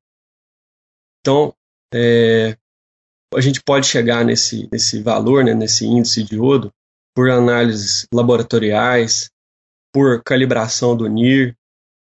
Então, 1.25 1.55
é, 1.91 2.55
a 3.33 3.41
gente 3.41 3.59
pode 3.63 3.87
chegar 3.87 4.23
nesse, 4.23 4.69
nesse 4.71 5.01
valor, 5.01 5.43
né, 5.43 5.55
nesse 5.55 5.83
índice 5.83 6.23
de 6.23 6.35
iodo, 6.35 6.71
por 7.15 7.31
análises 7.31 8.05
laboratoriais, 8.13 9.31
por 9.91 10.21
calibração 10.23 10.95
do 10.95 11.07
NIR, 11.07 11.57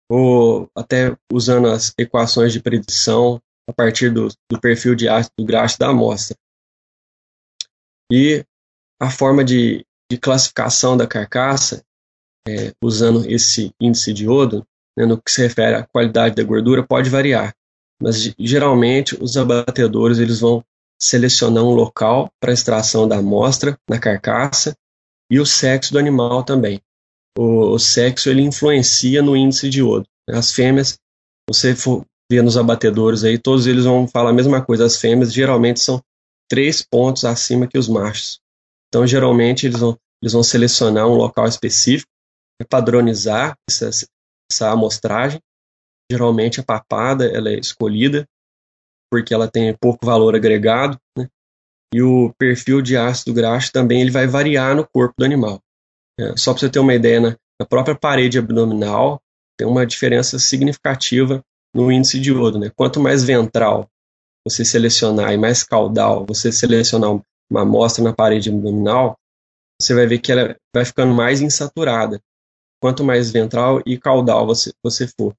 ou 0.09 0.67
até 0.75 1.15
usando 1.31 1.67
as 1.67 1.93
equações 1.99 2.51
de 2.51 2.59
predição 2.59 3.39
a 3.69 3.73
partir 3.73 4.11
do, 4.11 4.29
do 4.49 4.59
perfil 4.59 4.95
de 4.95 5.07
ácido 5.07 5.45
graxo 5.45 5.77
da 5.77 5.89
amostra. 5.89 6.35
E 8.11 8.43
a 8.99 9.11
forma 9.11 9.43
de, 9.43 9.85
de 10.11 10.17
classificação 10.17 10.97
da 10.97 11.05
carcaça, 11.05 11.83
é, 12.47 12.73
usando 12.83 13.29
esse 13.29 13.71
índice 13.79 14.13
de 14.13 14.25
iodo, 14.25 14.65
né, 14.97 15.05
no 15.05 15.21
que 15.21 15.29
se 15.29 15.43
refere 15.43 15.75
à 15.75 15.85
qualidade 15.85 16.33
da 16.33 16.43
gordura, 16.43 16.81
pode 16.83 17.07
variar. 17.07 17.53
Mas 18.01 18.33
geralmente 18.39 19.15
os 19.21 19.37
abatedores 19.37 20.19
eles 20.19 20.39
vão 20.39 20.63
selecionar 20.99 21.63
um 21.63 21.73
local 21.73 22.31
para 22.39 22.53
extração 22.53 23.07
da 23.07 23.17
amostra 23.17 23.77
na 23.89 23.99
carcaça 23.99 24.75
e 25.29 25.39
o 25.39 25.45
sexo 25.45 25.93
do 25.93 25.99
animal 25.99 26.43
também. 26.43 26.81
O, 27.37 27.73
o 27.73 27.79
sexo 27.79 28.29
ele 28.29 28.41
influencia 28.41 29.21
no 29.21 29.35
índice 29.35 29.69
de 29.69 29.79
iodo. 29.79 30.05
As 30.29 30.51
fêmeas, 30.51 30.97
você 31.49 31.75
for 31.75 32.05
ver 32.29 32.43
nos 32.43 32.57
abatedores 32.57 33.23
aí, 33.23 33.37
todos 33.37 33.67
eles 33.67 33.85
vão 33.85 34.07
falar 34.07 34.29
a 34.29 34.33
mesma 34.33 34.63
coisa. 34.63 34.85
As 34.85 34.97
fêmeas 34.97 35.33
geralmente 35.33 35.79
são 35.79 36.01
três 36.49 36.81
pontos 36.81 37.25
acima 37.25 37.67
que 37.67 37.77
os 37.77 37.87
machos. 37.87 38.39
Então, 38.87 39.07
geralmente, 39.07 39.65
eles 39.65 39.79
vão, 39.79 39.97
eles 40.21 40.33
vão 40.33 40.43
selecionar 40.43 41.07
um 41.07 41.15
local 41.15 41.47
específico, 41.47 42.09
padronizar 42.69 43.55
essa, 43.69 43.89
essa 44.51 44.69
amostragem. 44.69 45.39
Geralmente, 46.11 46.59
a 46.59 46.63
papada 46.63 47.25
ela 47.25 47.49
é 47.49 47.57
escolhida 47.57 48.27
porque 49.09 49.33
ela 49.33 49.47
tem 49.47 49.73
pouco 49.73 50.05
valor 50.05 50.35
agregado, 50.35 50.97
né? 51.17 51.27
e 51.93 52.01
o 52.01 52.33
perfil 52.37 52.81
de 52.81 52.97
ácido 52.97 53.33
graxo 53.33 53.71
também 53.71 54.01
ele 54.01 54.11
vai 54.11 54.27
variar 54.27 54.75
no 54.75 54.85
corpo 54.85 55.13
do 55.17 55.25
animal. 55.25 55.61
É, 56.19 56.35
só 56.35 56.51
para 56.53 56.59
você 56.59 56.69
ter 56.69 56.79
uma 56.79 56.93
ideia, 56.93 57.19
na, 57.19 57.65
própria 57.65 57.95
parede 57.95 58.37
abdominal 58.37 59.21
tem 59.57 59.65
uma 59.65 59.85
diferença 59.85 60.37
significativa 60.37 61.41
no 61.73 61.89
índice 61.89 62.19
de 62.19 62.29
iodo. 62.29 62.59
Né? 62.59 62.71
Quanto 62.75 62.99
mais 62.99 63.23
ventral 63.23 63.87
você 64.45 64.65
selecionar 64.65 65.31
e 65.33 65.37
mais 65.37 65.63
caudal 65.63 66.25
você 66.25 66.51
selecionar 66.51 67.21
uma 67.49 67.61
amostra 67.61 68.03
na 68.03 68.13
parede 68.13 68.49
abdominal, 68.49 69.17
você 69.79 69.93
vai 69.93 70.07
ver 70.07 70.19
que 70.19 70.31
ela 70.31 70.57
vai 70.73 70.83
ficando 70.83 71.13
mais 71.13 71.41
insaturada. 71.41 72.21
Quanto 72.81 73.03
mais 73.03 73.31
ventral 73.31 73.81
e 73.85 73.97
caudal 73.97 74.45
você, 74.45 74.71
você 74.83 75.07
for. 75.07 75.35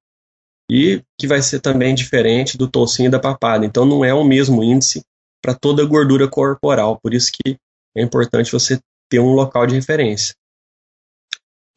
E 0.75 1.05
que 1.21 1.27
vai 1.27 1.43
ser 1.43 1.61
também 1.61 1.95
diferente 1.95 2.57
do 2.57 2.67
toucinho 2.67 3.09
e 3.09 3.11
da 3.11 3.21
papada. 3.21 3.67
Então 3.67 3.85
não 3.85 4.03
é 4.03 4.15
o 4.15 4.25
mesmo 4.25 4.65
índice 4.65 5.03
para 5.45 5.55
toda 5.55 5.83
a 5.83 5.87
gordura 5.87 6.27
corporal. 6.27 6.99
Por 7.03 7.13
isso 7.13 7.31
que 7.31 7.59
é 7.95 8.03
importante 8.03 8.51
você 8.51 8.81
ter 9.11 9.21
um 9.21 9.35
local 9.35 9.67
de 9.67 9.75
referência. 9.75 10.35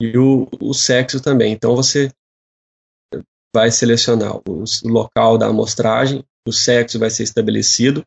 E 0.01 0.17
o, 0.17 0.47
o 0.62 0.73
sexo 0.73 1.21
também. 1.21 1.51
Então 1.51 1.75
você 1.75 2.10
vai 3.53 3.69
selecionar 3.69 4.38
o 4.38 4.63
local 4.86 5.38
da 5.38 5.47
amostragem, 5.47 6.23
o 6.47 6.53
sexo 6.53 6.97
vai 6.97 7.10
ser 7.10 7.23
estabelecido 7.23 8.01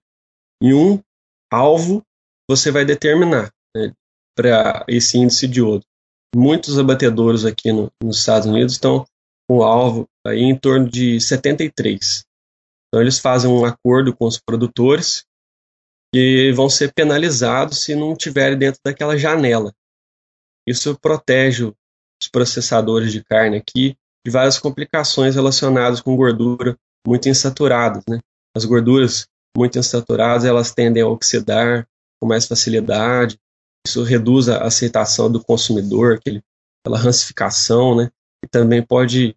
e 0.62 0.72
um 0.72 1.00
alvo 1.52 2.02
você 2.48 2.70
vai 2.70 2.84
determinar 2.84 3.50
né, 3.76 3.92
para 4.34 4.84
esse 4.88 5.18
índice 5.18 5.46
de 5.46 5.60
iodo. 5.60 5.84
Muitos 6.34 6.78
abatedouros 6.78 7.44
aqui 7.44 7.72
no, 7.72 7.90
nos 8.02 8.18
Estados 8.18 8.46
Unidos 8.46 8.74
estão 8.74 9.06
com 9.48 9.62
alvo 9.62 10.06
aí 10.28 10.42
em 10.42 10.56
torno 10.56 10.88
de 10.88 11.20
73. 11.20 12.24
Então 12.88 13.00
eles 13.00 13.18
fazem 13.18 13.50
um 13.50 13.64
acordo 13.64 14.14
com 14.14 14.26
os 14.26 14.38
produtores 14.38 15.24
e 16.14 16.52
vão 16.52 16.70
ser 16.70 16.92
penalizados 16.92 17.82
se 17.82 17.94
não 17.94 18.12
estiverem 18.12 18.58
dentro 18.58 18.80
daquela 18.84 19.16
janela. 19.16 19.72
Isso 20.66 20.98
protege 20.98 21.64
os 21.64 22.28
processadores 22.30 23.12
de 23.12 23.22
carne 23.22 23.56
aqui 23.56 23.96
de 24.24 24.30
várias 24.30 24.58
complicações 24.58 25.34
relacionadas 25.34 26.00
com 26.00 26.16
gordura 26.16 26.76
muito 27.06 27.28
insaturadas. 27.28 28.02
Né? 28.08 28.18
As 28.56 28.64
gorduras 28.64 29.26
muito 29.56 29.78
insaturadas 29.78 30.44
elas 30.44 30.72
tendem 30.72 31.02
a 31.02 31.08
oxidar 31.08 31.86
com 32.20 32.26
mais 32.26 32.46
facilidade. 32.46 33.38
Isso 33.86 34.02
reduz 34.02 34.48
a 34.48 34.64
aceitação 34.64 35.30
do 35.30 35.42
consumidor, 35.42 36.16
aquele, 36.16 36.42
aquela 36.80 36.98
rancificação, 36.98 37.96
né? 37.96 38.10
E 38.44 38.48
também 38.48 38.82
pode 38.82 39.34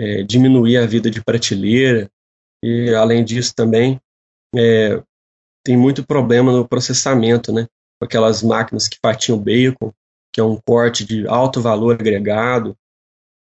é, 0.00 0.22
diminuir 0.22 0.78
a 0.78 0.86
vida 0.86 1.10
de 1.10 1.22
prateleira. 1.22 2.10
E 2.64 2.94
além 2.94 3.22
disso 3.22 3.54
também 3.54 4.00
é, 4.56 5.02
tem 5.64 5.76
muito 5.76 6.06
problema 6.06 6.52
no 6.52 6.66
processamento, 6.66 7.52
né? 7.52 7.66
Com 7.98 8.06
aquelas 8.06 8.42
máquinas 8.42 8.88
que 8.88 8.98
fatiam 9.04 9.38
bacon, 9.38 9.92
que 10.32 10.40
é 10.40 10.44
um 10.44 10.58
corte 10.66 11.04
de 11.04 11.28
alto 11.28 11.60
valor 11.60 11.94
agregado. 11.94 12.74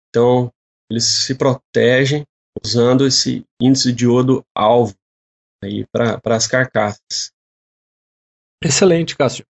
Então, 0.09 0.51
eles 0.89 1.05
se 1.05 1.35
protegem 1.35 2.25
usando 2.65 3.05
esse 3.05 3.45
índice 3.61 3.93
de 3.93 4.05
iodo 4.05 4.43
alvo 4.55 4.95
para 5.91 6.35
as 6.35 6.47
carcaças. 6.47 7.31
Excelente, 8.63 9.15
Cássio. 9.15 9.45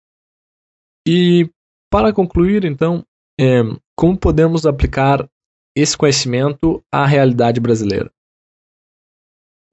E 1.06 1.50
para 1.92 2.12
concluir, 2.12 2.64
então, 2.64 3.04
é, 3.38 3.60
como 3.96 4.18
podemos 4.18 4.66
aplicar 4.66 5.28
esse 5.76 5.96
conhecimento 5.96 6.82
à 6.90 7.04
realidade 7.04 7.60
brasileira? 7.60 8.10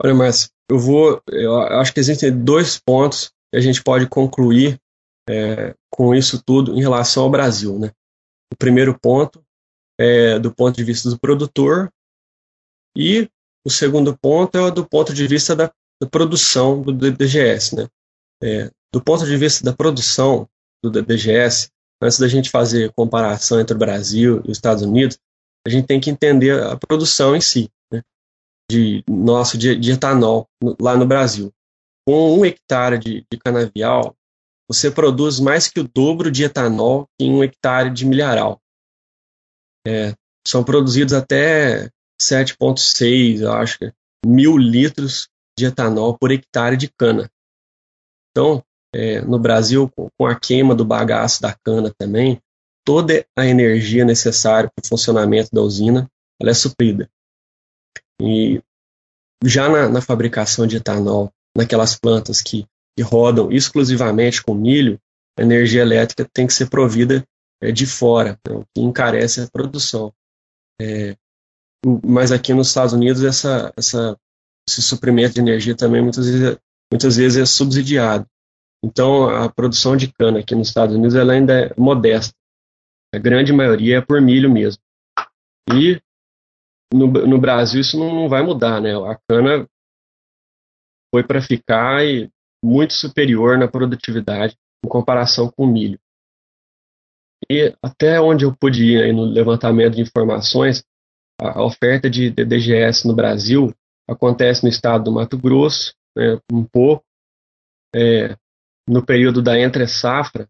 Olha, 0.04 0.14
mas 0.14 0.52
eu 0.70 0.78
vou, 0.78 1.22
eu 1.30 1.58
acho 1.80 1.94
que 1.94 2.00
existem 2.00 2.44
dois 2.44 2.78
pontos 2.78 3.32
que 3.52 3.58
a 3.58 3.62
gente 3.62 3.82
pode 3.82 4.08
concluir 4.08 4.78
é, 5.30 5.74
com 5.90 6.14
isso 6.14 6.44
tudo 6.44 6.76
em 6.76 6.82
relação 6.82 7.24
ao 7.24 7.30
Brasil, 7.30 7.80
né? 7.80 7.92
O 8.52 8.58
primeiro 8.58 8.98
ponto 9.00 9.44
é 9.98 10.38
do 10.40 10.54
ponto 10.54 10.76
de 10.76 10.84
vista 10.84 11.10
do 11.10 11.18
produtor 11.18 11.90
e 12.98 13.30
o 13.66 13.70
segundo 13.70 14.18
ponto 14.18 14.58
é 14.58 14.72
do 14.72 14.86
ponto 14.86 15.14
de 15.14 15.26
vista 15.26 15.56
da, 15.56 15.72
da 16.02 16.10
produção 16.10 16.82
do 16.82 16.92
DGS, 16.92 17.76
né? 17.76 17.88
É, 18.44 18.70
do 18.92 19.02
ponto 19.02 19.26
de 19.26 19.38
vista 19.38 19.64
da 19.64 19.74
produção 19.74 20.50
do 20.84 20.92
DGS, 20.92 21.70
antes 22.02 22.20
da 22.20 22.28
gente 22.28 22.50
fazer 22.50 22.92
comparação 22.92 23.60
entre 23.60 23.76
o 23.76 23.80
Brasil 23.80 24.42
e 24.46 24.52
os 24.52 24.58
Estados 24.58 24.84
Unidos, 24.84 25.18
a 25.66 25.70
gente 25.70 25.88
tem 25.88 26.00
que 26.00 26.10
entender 26.10 26.62
a 26.62 26.78
produção 26.78 27.36
em 27.36 27.42
si, 27.42 27.70
né? 27.92 28.02
de 28.70 29.04
nosso 29.08 29.58
de, 29.58 29.76
de, 29.76 29.92
etanol 29.92 30.48
lá 30.80 30.98
no 30.98 31.06
Brasil. 31.06 31.52
Com 32.06 32.38
um 32.38 32.46
hectare 32.46 32.98
de, 32.98 33.26
de 33.32 33.38
canavial, 33.40 34.16
você 34.68 34.92
produz 34.92 35.40
mais 35.40 35.70
que 35.70 35.80
o 35.80 35.88
dobro 35.88 36.30
de 36.30 36.44
etanol 36.44 37.08
em 37.20 37.32
um 37.32 37.44
hectare 37.44 37.90
de 37.90 38.06
milharal. 38.06 38.62
É, 39.88 40.14
são 40.46 40.64
produzidos 40.64 41.14
até 41.14 41.90
7,6, 42.22 43.42
eu 43.42 43.52
acho, 43.54 43.78
mil 44.26 44.58
litros 44.58 45.30
de 45.58 45.66
etanol 45.66 46.18
por 46.18 46.32
hectare 46.32 46.76
de 46.76 46.90
cana. 46.90 47.30
Então, 48.32 48.64
é, 48.94 49.22
no 49.22 49.40
Brasil, 49.40 49.90
com 50.18 50.26
a 50.26 50.40
queima 50.40 50.76
do 50.76 50.86
bagaço 50.86 51.42
da 51.42 51.54
cana 51.54 51.94
também, 51.98 52.42
toda 52.86 53.26
a 53.36 53.46
energia 53.46 54.06
necessária 54.06 54.70
para 54.74 54.84
o 54.84 54.88
funcionamento 54.88 55.50
da 55.52 55.62
usina 55.62 56.10
ela 56.42 56.52
é 56.52 56.54
suprida. 56.54 57.10
E 58.22 58.62
já 59.44 59.70
na, 59.70 59.90
na 59.90 60.02
fabricação 60.02 60.68
de 60.68 60.78
etanol, 60.78 61.32
naquelas 61.56 61.96
plantas 61.98 62.42
que, 62.42 62.66
que, 62.98 63.04
rodam 63.04 63.52
exclusivamente 63.52 64.44
com 64.44 64.54
milho, 64.54 65.00
a 65.38 65.42
energia 65.42 65.82
elétrica 65.82 66.30
tem 66.34 66.48
que 66.48 66.54
ser 66.54 66.70
provida 66.70 67.26
é, 67.62 67.72
de 67.72 67.86
fora, 67.86 68.40
né, 68.48 68.56
o 68.56 68.66
que 68.74 68.82
encarece 68.82 69.42
a 69.42 69.48
produção. 69.48 70.14
É, 70.82 71.16
mas 72.06 72.32
aqui 72.32 72.54
nos 72.54 72.68
Estados 72.68 72.94
Unidos 72.94 73.24
essa, 73.24 73.74
essa, 73.76 74.18
esse 74.68 74.82
suprimento 74.82 75.36
de 75.36 75.42
energia 75.42 75.76
também 75.76 76.02
muitas 76.02 76.26
vezes, 76.26 76.58
muitas 76.92 77.16
vezes 77.16 77.42
é 77.42 77.46
subsidiado. 77.46 78.26
Então, 78.84 79.30
a 79.30 79.50
produção 79.50 79.96
de 79.96 80.12
cana 80.12 80.40
aqui 80.40 80.54
nos 80.54 80.68
Estados 80.68 80.96
Unidos 80.96 81.16
ela 81.16 81.34
ainda 81.34 81.54
é 81.54 81.74
modesta. 81.78 82.36
A 83.14 83.20
grande 83.20 83.54
maioria 83.54 83.98
é 83.98 84.02
por 84.02 84.20
milho 84.20 84.52
mesmo. 84.52 84.82
E 85.72 86.02
no, 86.92 87.08
no 87.08 87.40
Brasil 87.40 87.80
isso 87.80 87.98
não, 87.98 88.14
não, 88.14 88.28
vai 88.28 88.42
mudar, 88.42 88.82
né? 88.82 88.96
A 88.96 89.20
cana 89.30 89.68
foi 91.14 91.24
para 91.24 91.42
ficar 91.42 92.04
e 92.04 92.28
muito 92.64 92.94
superior 92.94 93.58
na 93.58 93.68
produtividade 93.68 94.58
em 94.84 94.90
comparação 94.90 95.52
com 95.52 95.66
o 95.66 95.68
milho. 95.68 96.00
E 97.50 97.76
até 97.84 98.20
onde 98.20 98.46
eu 98.46 98.56
pude 98.56 98.84
ir 98.84 99.14
no 99.14 99.26
levantamento 99.26 99.96
de 99.96 100.02
informações, 100.02 100.84
a 101.40 101.64
oferta 101.64 102.10
de 102.10 102.32
DGS 102.32 103.08
no 103.08 103.16
Brasil 103.16 103.72
acontece 104.10 104.64
no 104.64 104.70
estado 104.70 105.04
do 105.04 105.12
Mato 105.12 105.38
Grosso, 105.38 105.94
né, 106.18 106.40
um 106.52 106.64
pouco. 106.64 107.04
É, 107.96 108.36
no 108.90 109.06
período 109.06 109.42
da 109.42 109.60
entre-safra 109.60 110.50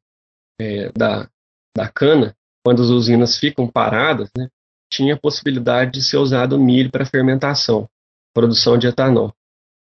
é, 0.60 0.89
da, 0.93 1.30
da 1.76 1.89
cana, 1.91 2.36
quando 2.63 2.82
as 2.82 2.89
usinas 2.89 3.38
ficam 3.38 3.67
paradas, 3.67 4.30
né, 4.38 4.47
tinha 4.91 5.15
a 5.15 5.19
possibilidade 5.19 5.91
de 5.91 6.04
ser 6.04 6.17
usado 6.17 6.60
milho 6.60 6.91
para 6.91 7.06
fermentação, 7.06 7.89
produção 8.34 8.78
de 8.78 8.88
etanol. 8.88 9.34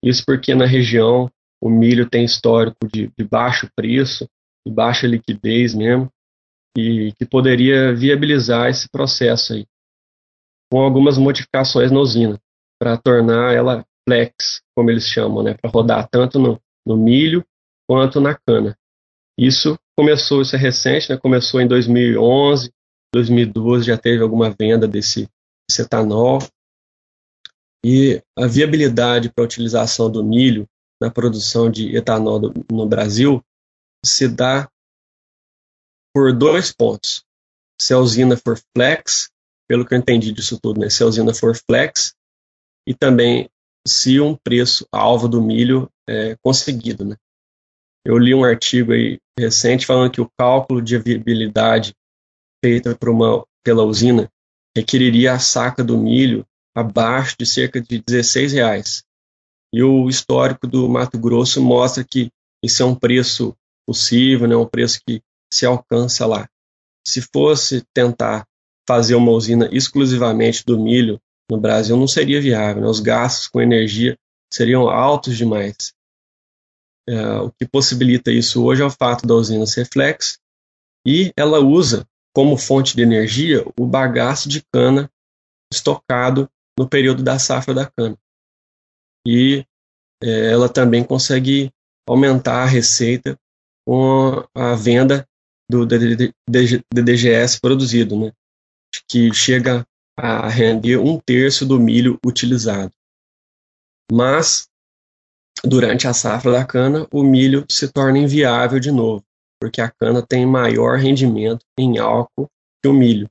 Isso 0.04 0.23
porque 0.25 0.56
na 0.56 0.65
região 0.65 1.30
o 1.62 1.69
milho 1.69 2.10
tem 2.10 2.23
histórico 2.23 2.88
de, 2.88 3.12
de 3.17 3.23
baixo 3.23 3.69
preço, 3.75 4.28
de 4.65 4.73
baixa 4.73 5.08
liquidez 5.08 5.73
mesmo, 5.73 6.10
e 6.78 7.13
que 7.17 7.25
poderia 7.25 7.93
viabilizar 7.93 8.69
esse 8.69 8.89
processo 8.89 9.54
aí, 9.54 9.65
com 10.71 10.80
algumas 10.80 11.17
modificações 11.17 11.91
na 11.91 11.99
usina, 11.99 12.39
para 12.80 12.97
tornar 12.97 13.54
ela 13.54 13.86
flex, 14.08 14.62
como 14.75 14.91
eles 14.91 15.08
chamam, 15.08 15.43
né, 15.43 15.54
para 15.56 15.69
rodar 15.69 16.08
tanto 16.10 16.38
no, 16.39 16.62
no 16.86 16.97
milho 16.97 17.45
quanto 17.88 18.19
na 18.19 18.36
cana. 18.36 18.78
Isso 19.38 19.78
começou, 19.97 20.41
isso 20.41 20.55
é 20.55 20.60
recente, 20.60 21.10
né, 21.10 21.17
começou 21.17 21.62
em 21.62 21.67
2011, 21.67 22.71
2012 23.13 23.86
já 23.86 23.97
teve 23.97 24.21
alguma 24.21 24.49
venda 24.49 24.88
desse, 24.88 25.29
desse 25.67 25.81
etanol. 25.81 26.39
E 27.84 28.21
a 28.38 28.47
viabilidade 28.47 29.31
para 29.31 29.43
a 29.43 29.45
utilização 29.45 30.12
do 30.12 30.23
milho 30.23 30.67
na 31.01 31.10
produção 31.10 31.69
de 31.69 31.95
etanol 31.95 32.39
do, 32.39 32.53
no 32.71 32.86
Brasil 32.88 33.41
se 34.03 34.27
dá 34.27 34.69
por 36.13 36.34
dois 36.34 36.71
pontos. 36.71 37.23
Se 37.79 37.93
a 37.93 37.99
usina 37.99 38.36
for 38.38 38.60
flex, 38.75 39.29
pelo 39.67 39.86
que 39.86 39.93
eu 39.93 39.97
entendi 39.97 40.31
disso 40.31 40.60
tudo, 40.62 40.79
né? 40.79 40.89
se 40.89 41.03
a 41.03 41.05
usina 41.05 41.34
for 41.34 41.55
flex, 41.55 42.13
e 42.88 42.93
também 42.93 43.49
se 43.88 44.19
um 44.19 44.36
preço 44.36 44.88
alvo 44.91 45.27
do 45.27 45.41
milho 45.41 45.89
é 46.08 46.36
conseguido. 46.41 47.05
Né? 47.05 47.15
Eu 48.06 48.20
li 48.20 48.36
um 48.36 48.44
artigo 48.44 48.94
aí 48.94 49.18
recente 49.38 49.86
falando 49.86 50.12
que 50.12 50.22
o 50.22 50.30
cálculo 50.38 50.82
de 50.82 50.98
viabilidade 50.98 51.94
feita 52.63 52.98
uma, 53.10 53.44
pela 53.63 53.84
usina 53.84 54.30
requeriria 54.78 55.34
a 55.34 55.39
saca 55.39 55.84
do 55.84 55.98
milho 55.98 56.46
abaixo 56.76 57.36
de 57.39 57.46
cerca 57.46 57.82
de 57.82 58.04
16 58.06 58.54
reais. 58.54 59.04
E 59.74 59.82
o 59.82 60.08
histórico 60.08 60.68
do 60.68 60.88
Mato 60.88 61.18
Grosso 61.18 61.62
mostra 61.62 62.04
que 62.04 62.30
esse 62.63 62.82
é 62.82 62.86
um 62.86 62.96
preço 62.96 63.56
possível, 63.88 64.48
né, 64.48 64.56
um 64.56 64.68
preço 64.68 65.00
que 65.08 65.22
se 65.52 65.65
alcança 65.65 66.26
lá. 66.26 66.48
Se 67.06 67.22
fosse 67.22 67.84
tentar 67.94 68.46
fazer 68.88 69.15
uma 69.15 69.32
usina 69.32 69.68
exclusivamente 69.72 70.63
do 70.65 70.80
milho 70.80 71.20
no 71.50 71.60
Brasil, 71.60 71.98
não 71.98 72.08
seria 72.08 72.41
viável. 72.41 72.84
Né? 72.84 72.88
Os 72.88 73.00
gastos 73.00 73.48
com 73.48 73.62
energia 73.62 74.18
seriam 74.52 74.89
altos 74.89 75.38
demais. 75.38 75.94
É, 77.08 77.38
o 77.38 77.52
que 77.52 77.68
possibilita 77.68 78.32
isso 78.32 78.63
hoje 78.63 78.82
é 78.82 78.86
o 78.86 78.89
fato 78.89 79.28
da 79.28 79.36
usina 79.36 79.65
ser 79.68 79.86
flex 79.86 80.39
e 81.06 81.32
ela 81.38 81.60
usa 81.60 82.08
como 82.34 82.58
fonte 82.58 82.96
de 82.96 83.04
energia 83.04 83.63
o 83.80 83.86
bagaço 83.86 84.50
de 84.50 84.63
cana 84.74 85.10
estocado 85.72 86.50
no 86.78 86.89
período 86.89 87.24
da 87.24 87.38
safra 87.38 87.74
da 87.74 87.86
cana. 87.86 88.18
E 89.26 89.65
é, 90.22 90.52
ela 90.52 90.68
também 90.68 91.04
consegue 91.04 91.72
aumentar 92.08 92.63
a 92.63 92.68
receita 92.68 93.38
com 93.86 94.48
a 94.56 94.76
venda 94.76 95.28
do 95.70 95.86
DDGS 95.86 97.60
produzido, 97.60 98.20
né, 98.20 98.32
que 99.10 99.34
chega 99.34 99.86
a 100.18 100.48
render 100.48 100.98
um 100.98 101.20
terço 101.20 101.65
do 101.65 101.80
milho 101.80 102.20
utilizado. 102.26 102.91
Mas, 104.12 104.68
durante 105.63 106.08
a 106.08 106.13
safra 106.13 106.52
da 106.52 106.65
cana, 106.65 107.08
o 107.12 107.24
milho 107.24 107.65
se 107.70 107.88
torna 107.88 108.18
inviável 108.18 108.80
de 108.80 108.91
novo, 108.91 109.24
porque 109.60 109.82
a 109.82 109.89
cana 109.89 110.22
tem 110.22 110.46
maior 110.46 110.98
rendimento 110.98 111.65
em 111.80 111.98
álcool 111.98 112.50
que 112.84 112.89
o 112.89 112.94
milho. 112.94 113.30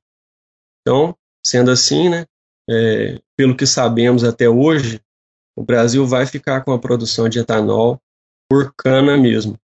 Então, 0.81 1.17
sendo 1.45 1.71
assim, 1.71 2.09
né, 2.09 2.27
é, 2.69 3.21
pelo 3.37 3.57
que 3.57 3.67
sabemos 3.67 4.25
até 4.25 4.49
hoje, 4.49 5.01
o 5.57 5.63
Brasil 5.63 6.07
vai 6.07 6.27
ficar 6.27 6.63
com 6.65 6.73
a 6.73 6.79
produção 6.79 7.29
de 7.29 7.39
etanol 7.39 8.01
por 8.49 8.73
cana 8.77 9.17
mesmo 9.17 9.59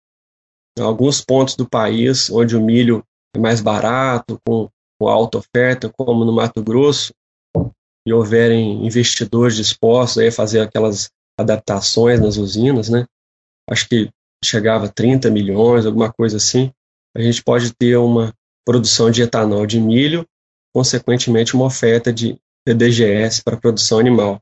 alguns 0.80 1.20
pontos 1.20 1.54
do 1.56 1.68
país 1.68 2.30
onde 2.30 2.56
o 2.56 2.62
milho 2.62 3.04
é 3.34 3.38
mais 3.38 3.60
barato, 3.60 4.40
com, 4.46 4.68
com 4.98 5.08
alta 5.08 5.38
oferta, 5.38 5.92
como 5.96 6.24
no 6.24 6.32
Mato 6.32 6.62
Grosso, 6.62 7.12
e 8.06 8.12
houverem 8.12 8.86
investidores 8.86 9.56
dispostos 9.56 10.22
a 10.22 10.32
fazer 10.32 10.60
aquelas 10.60 11.10
adaptações 11.38 12.20
nas 12.20 12.36
usinas, 12.36 12.88
né? 12.88 13.06
Acho 13.70 13.88
que 13.88 14.10
chegava 14.44 14.86
a 14.86 14.90
30 14.90 15.30
milhões, 15.30 15.86
alguma 15.86 16.12
coisa 16.12 16.36
assim. 16.36 16.72
A 17.16 17.20
gente 17.20 17.42
pode 17.42 17.72
ter 17.74 17.96
uma 17.96 18.34
produção 18.64 19.10
de 19.10 19.22
etanol 19.22 19.66
de 19.66 19.80
milho, 19.80 20.26
consequentemente 20.74 21.54
uma 21.54 21.66
oferta 21.66 22.12
de 22.12 22.38
DDGS 22.66 23.42
para 23.42 23.56
produção 23.56 23.98
animal. 23.98 24.40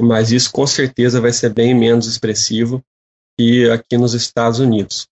Mas 0.00 0.32
isso 0.32 0.52
com 0.52 0.66
certeza 0.66 1.20
vai 1.20 1.32
ser 1.32 1.52
bem 1.52 1.74
menos 1.74 2.06
expressivo 2.06 2.82
que 3.38 3.68
aqui 3.70 3.96
nos 3.96 4.14
Estados 4.14 4.58
Unidos. 4.58 5.08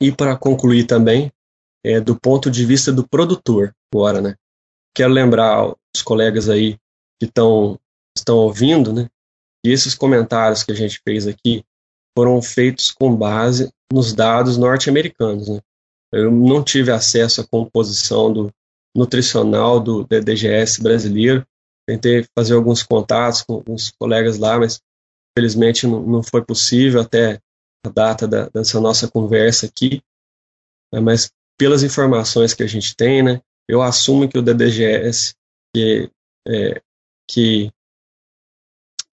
E 0.00 0.10
para 0.10 0.36
concluir 0.36 0.86
também, 0.86 1.30
é, 1.84 2.00
do 2.00 2.18
ponto 2.18 2.50
de 2.50 2.64
vista 2.64 2.92
do 2.92 3.06
produtor, 3.06 3.74
agora, 3.92 4.20
né? 4.20 4.36
Quero 4.94 5.12
lembrar 5.12 5.74
os 5.94 6.02
colegas 6.02 6.48
aí 6.48 6.78
que 7.20 7.26
tão, 7.26 7.78
estão 8.16 8.36
ouvindo, 8.38 8.92
né? 8.92 9.08
Que 9.64 9.70
esses 9.70 9.94
comentários 9.94 10.62
que 10.62 10.72
a 10.72 10.74
gente 10.74 11.00
fez 11.04 11.26
aqui 11.26 11.64
foram 12.16 12.40
feitos 12.42 12.90
com 12.90 13.14
base 13.14 13.70
nos 13.92 14.12
dados 14.12 14.56
norte-americanos, 14.56 15.48
né? 15.48 15.60
Eu 16.12 16.30
não 16.30 16.62
tive 16.62 16.90
acesso 16.90 17.40
à 17.40 17.46
composição 17.46 18.32
do 18.32 18.52
nutricional 18.94 19.80
do 19.80 20.04
DGS 20.04 20.82
brasileiro. 20.82 21.46
Tentei 21.88 22.26
fazer 22.36 22.54
alguns 22.54 22.82
contatos 22.82 23.42
com 23.42 23.62
os 23.68 23.90
colegas 23.90 24.38
lá, 24.38 24.58
mas 24.58 24.80
felizmente 25.36 25.86
não, 25.86 26.22
foi 26.22 26.44
possível 26.44 27.00
até 27.00 27.40
a 27.84 27.88
data 27.88 28.28
da, 28.28 28.48
dessa 28.48 28.80
nossa 28.80 29.10
conversa 29.10 29.66
aqui, 29.66 30.02
né, 30.92 31.00
mas 31.00 31.32
pelas 31.58 31.82
informações 31.82 32.54
que 32.54 32.62
a 32.62 32.66
gente 32.66 32.94
tem, 32.94 33.22
né, 33.22 33.40
eu 33.68 33.82
assumo 33.82 34.28
que 34.28 34.38
o 34.38 34.42
DDGS, 34.42 35.34
que, 35.74 36.10
é, 36.46 36.80
que, 37.28 37.72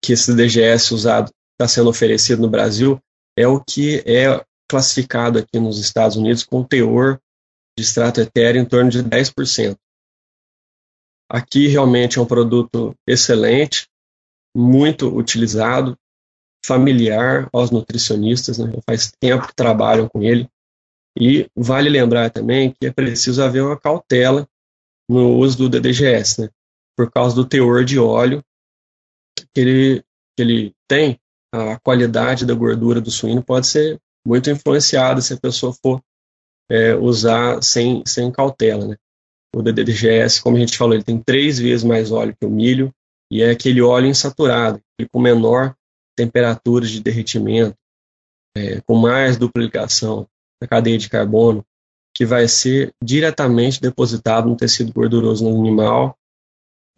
que 0.03 0.13
esse 0.13 0.33
DDGS 0.33 0.93
usado 0.93 1.31
está 1.53 1.67
sendo 1.67 1.89
oferecido 1.89 2.41
no 2.41 2.49
Brasil, 2.49 2.99
é 3.37 3.47
o 3.47 3.61
que 3.61 3.99
é 4.05 4.43
classificado 4.69 5.39
aqui 5.39 5.59
nos 5.59 5.79
Estados 5.79 6.15
Unidos 6.15 6.43
com 6.43 6.63
teor 6.63 7.19
de 7.77 7.83
extrato 7.83 8.21
etéreo 8.21 8.61
em 8.61 8.65
torno 8.65 8.89
de 8.89 9.03
10%. 9.03 9.77
Aqui 11.29 11.67
realmente 11.67 12.17
é 12.17 12.21
um 12.21 12.25
produto 12.25 12.95
excelente, 13.07 13.87
muito 14.55 15.15
utilizado, 15.15 15.97
familiar 16.65 17.47
aos 17.53 17.71
nutricionistas, 17.71 18.57
né? 18.57 18.71
faz 18.85 19.11
tempo 19.19 19.47
que 19.47 19.55
trabalham 19.55 20.07
com 20.09 20.23
ele. 20.23 20.49
E 21.17 21.47
vale 21.55 21.89
lembrar 21.89 22.29
também 22.29 22.71
que 22.71 22.87
é 22.87 22.91
preciso 22.91 23.43
haver 23.43 23.63
uma 23.63 23.79
cautela 23.79 24.47
no 25.09 25.37
uso 25.37 25.57
do 25.57 25.69
DDGS, 25.69 26.41
né? 26.41 26.49
por 26.95 27.11
causa 27.11 27.35
do 27.35 27.45
teor 27.45 27.83
de 27.83 27.97
óleo 27.97 28.43
que 29.53 29.61
ele, 29.61 30.03
que 30.37 30.41
ele 30.43 30.73
tem, 30.87 31.19
a 31.53 31.79
qualidade 31.79 32.45
da 32.45 32.53
gordura 32.53 33.01
do 33.01 33.11
suíno 33.11 33.43
pode 33.43 33.67
ser 33.67 33.99
muito 34.25 34.49
influenciada 34.49 35.21
se 35.21 35.33
a 35.33 35.39
pessoa 35.39 35.73
for 35.73 36.01
é, 36.69 36.95
usar 36.95 37.61
sem, 37.63 38.03
sem 38.05 38.31
cautela. 38.31 38.87
Né? 38.87 38.95
O 39.55 39.61
DDGS, 39.61 40.41
como 40.41 40.57
a 40.57 40.59
gente 40.59 40.77
falou, 40.77 40.93
ele 40.93 41.03
tem 41.03 41.19
três 41.19 41.57
vezes 41.57 41.83
mais 41.83 42.11
óleo 42.11 42.35
que 42.39 42.45
o 42.45 42.51
milho 42.51 42.93
e 43.31 43.41
é 43.41 43.51
aquele 43.51 43.81
óleo 43.81 44.07
insaturado, 44.07 44.81
com 45.11 45.19
menor 45.19 45.75
temperaturas 46.17 46.89
de 46.89 47.01
derretimento, 47.01 47.75
é, 48.57 48.81
com 48.81 48.95
mais 48.95 49.37
duplicação 49.37 50.27
da 50.61 50.67
cadeia 50.67 50.97
de 50.97 51.09
carbono, 51.09 51.63
que 52.15 52.25
vai 52.25 52.47
ser 52.47 52.91
diretamente 53.01 53.79
depositado 53.79 54.49
no 54.49 54.57
tecido 54.57 54.91
gorduroso 54.91 55.47
no 55.47 55.57
animal, 55.59 56.17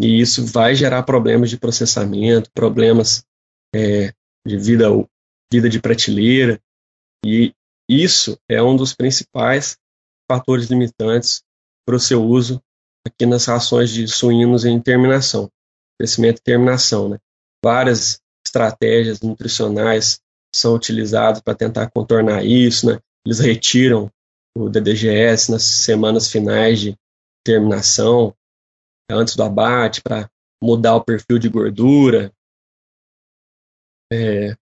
e 0.01 0.19
isso 0.19 0.45
vai 0.45 0.73
gerar 0.73 1.03
problemas 1.03 1.49
de 1.49 1.57
processamento, 1.57 2.49
problemas 2.51 3.23
é, 3.73 4.11
de 4.45 4.57
vida, 4.57 4.87
vida 5.51 5.69
de 5.69 5.79
prateleira, 5.79 6.59
e 7.23 7.53
isso 7.87 8.37
é 8.49 8.61
um 8.63 8.75
dos 8.75 8.95
principais 8.95 9.77
fatores 10.29 10.67
limitantes 10.67 11.43
para 11.85 11.95
o 11.95 11.99
seu 11.99 12.23
uso 12.23 12.61
aqui 13.05 13.25
nas 13.25 13.45
rações 13.45 13.91
de 13.91 14.07
suínos 14.07 14.65
em 14.65 14.79
terminação, 14.79 15.51
crescimento 15.99 16.39
e 16.39 16.43
terminação. 16.43 17.09
Né? 17.09 17.19
Várias 17.63 18.19
estratégias 18.45 19.21
nutricionais 19.21 20.19
são 20.55 20.73
utilizadas 20.73 21.41
para 21.41 21.55
tentar 21.55 21.89
contornar 21.91 22.43
isso, 22.45 22.87
né? 22.87 22.99
Eles 23.25 23.39
retiram 23.39 24.11
o 24.57 24.67
DDGS 24.67 25.51
nas 25.51 25.63
semanas 25.63 26.29
finais 26.29 26.79
de 26.79 26.95
terminação, 27.45 28.35
antes 29.11 29.35
do 29.35 29.43
abate, 29.43 30.01
para 30.01 30.29
mudar 30.61 30.95
o 30.95 31.03
perfil 31.03 31.39
de 31.39 31.49
gordura. 31.49 32.31
É, 34.11 34.55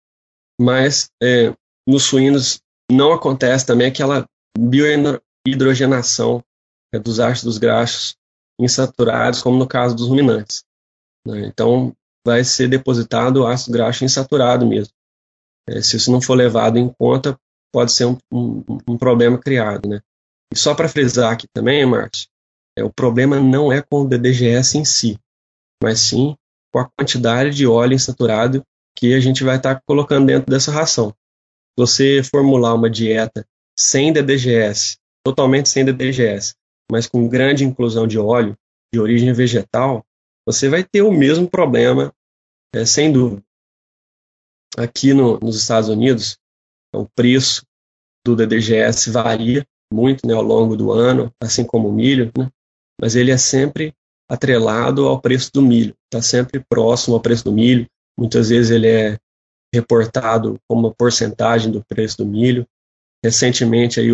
mas 0.59 1.09
é, 1.21 1.55
nos 1.87 2.03
suínos 2.03 2.61
não 2.91 3.13
acontece 3.13 3.65
também 3.65 3.87
aquela 3.87 4.27
biohidrogenação 4.57 6.43
é, 6.93 6.99
dos 6.99 7.19
ácidos 7.19 7.57
graxos 7.57 8.15
insaturados, 8.59 9.41
como 9.41 9.57
no 9.57 9.67
caso 9.67 9.95
dos 9.95 10.07
ruminantes. 10.07 10.63
Né? 11.25 11.47
Então, 11.47 11.95
vai 12.25 12.43
ser 12.43 12.67
depositado 12.67 13.47
ácido 13.47 13.77
graxo 13.77 14.03
insaturado 14.03 14.65
mesmo. 14.65 14.93
É, 15.67 15.81
se 15.81 15.97
isso 15.97 16.11
não 16.11 16.21
for 16.21 16.35
levado 16.35 16.77
em 16.77 16.89
conta, 16.89 17.39
pode 17.71 17.91
ser 17.91 18.05
um, 18.05 18.17
um, 18.31 18.63
um 18.87 18.97
problema 18.97 19.37
criado. 19.37 19.87
Né? 19.87 20.01
E 20.53 20.57
só 20.57 20.75
para 20.75 20.89
frisar 20.89 21.33
aqui 21.33 21.47
também, 21.53 21.85
Márcio, 21.85 22.27
é, 22.27 22.38
o 22.77 22.91
problema 22.91 23.39
não 23.39 23.71
é 23.71 23.81
com 23.81 24.01
o 24.01 24.07
DDGS 24.07 24.77
em 24.77 24.85
si, 24.85 25.19
mas 25.81 25.99
sim 25.99 26.35
com 26.71 26.79
a 26.79 26.89
quantidade 26.89 27.55
de 27.55 27.65
óleo 27.65 27.93
insaturado 27.93 28.63
que 28.95 29.13
a 29.13 29.19
gente 29.19 29.43
vai 29.43 29.57
estar 29.57 29.75
tá 29.75 29.81
colocando 29.85 30.27
dentro 30.27 30.49
dessa 30.49 30.71
ração. 30.71 31.09
Se 31.09 31.75
você 31.77 32.23
formular 32.23 32.73
uma 32.73 32.89
dieta 32.89 33.45
sem 33.77 34.11
DDGS, 34.11 34.97
totalmente 35.23 35.69
sem 35.69 35.85
DDGS, 35.85 36.53
mas 36.91 37.07
com 37.07 37.27
grande 37.27 37.63
inclusão 37.63 38.07
de 38.07 38.19
óleo 38.19 38.57
de 38.93 38.99
origem 38.99 39.31
vegetal, 39.33 40.03
você 40.45 40.67
vai 40.67 40.83
ter 40.83 41.01
o 41.01 41.11
mesmo 41.11 41.49
problema, 41.49 42.13
é, 42.73 42.85
sem 42.85 43.11
dúvida. 43.11 43.43
Aqui 44.77 45.13
no, 45.13 45.39
nos 45.39 45.55
Estados 45.55 45.89
Unidos, 45.89 46.37
o 46.93 47.07
preço 47.07 47.63
do 48.25 48.35
DDGS 48.35 49.11
varia 49.11 49.65
muito 49.91 50.27
né, 50.27 50.33
ao 50.33 50.41
longo 50.41 50.75
do 50.75 50.91
ano, 50.91 51.31
assim 51.41 51.65
como 51.65 51.89
o 51.89 51.93
milho, 51.93 52.31
né? 52.37 52.49
Mas 52.99 53.15
ele 53.15 53.31
é 53.31 53.37
sempre 53.37 53.93
atrelado 54.29 55.07
ao 55.07 55.19
preço 55.19 55.51
do 55.53 55.61
milho, 55.61 55.95
está 56.05 56.21
sempre 56.21 56.63
próximo 56.69 57.15
ao 57.15 57.21
preço 57.21 57.45
do 57.45 57.51
milho. 57.51 57.87
Muitas 58.17 58.49
vezes 58.49 58.71
ele 58.71 58.87
é 58.87 59.17
reportado 59.73 60.59
como 60.67 60.87
uma 60.87 60.93
porcentagem 60.93 61.71
do 61.71 61.83
preço 61.85 62.17
do 62.17 62.25
milho. 62.25 62.67
Recentemente 63.23 63.99
aí 63.99 64.11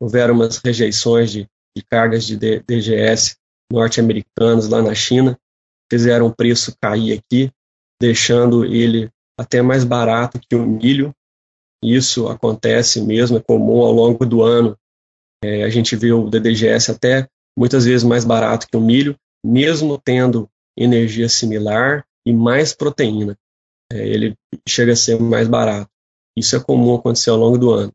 houveram 0.00 0.34
umas 0.34 0.58
rejeições 0.58 1.30
de, 1.30 1.48
de 1.76 1.82
cargas 1.84 2.26
de 2.26 2.36
DGS 2.36 3.36
norte-americanos 3.70 4.68
lá 4.68 4.82
na 4.82 4.94
China, 4.94 5.38
fizeram 5.90 6.26
o 6.26 6.34
preço 6.34 6.76
cair 6.80 7.18
aqui, 7.18 7.50
deixando 8.00 8.64
ele 8.64 9.10
até 9.38 9.60
mais 9.62 9.84
barato 9.84 10.38
que 10.38 10.54
o 10.54 10.66
milho. 10.66 11.12
Isso 11.82 12.28
acontece 12.28 13.00
mesmo, 13.00 13.38
é 13.38 13.40
comum 13.40 13.80
ao 13.80 13.92
longo 13.92 14.24
do 14.24 14.42
ano. 14.42 14.76
É, 15.44 15.64
a 15.64 15.68
gente 15.68 15.94
vê 15.94 16.12
o 16.12 16.30
DDGS 16.30 16.90
até 16.90 17.28
muitas 17.56 17.84
vezes 17.84 18.04
mais 18.04 18.24
barato 18.24 18.66
que 18.68 18.76
o 18.76 18.80
milho, 18.80 19.16
mesmo 19.44 19.98
tendo 19.98 20.48
energia 20.76 21.28
similar 21.28 22.04
e 22.26 22.32
mais 22.32 22.74
proteína. 22.74 23.38
É, 23.92 24.06
ele 24.06 24.36
chega 24.68 24.92
a 24.92 24.96
ser 24.96 25.20
mais 25.20 25.48
barato. 25.48 25.90
Isso 26.36 26.54
é 26.56 26.60
comum 26.60 26.94
acontecer 26.94 27.30
ao 27.30 27.36
longo 27.36 27.56
do 27.56 27.72
ano. 27.72 27.92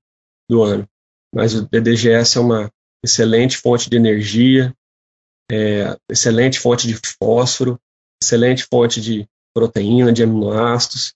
Do 0.49 0.63
ano. 0.63 0.87
Mas 1.33 1.53
o 1.53 1.67
DDGS 1.67 2.37
é 2.37 2.41
uma 2.41 2.71
excelente 3.03 3.57
fonte 3.57 3.89
de 3.89 3.97
energia, 3.97 4.75
é, 5.51 5.97
excelente 6.09 6.59
fonte 6.59 6.87
de 6.87 6.95
fósforo, 7.21 7.79
excelente 8.21 8.65
fonte 8.65 9.01
de 9.01 9.27
proteína, 9.53 10.13
de 10.13 10.23
aminoácidos, 10.23 11.13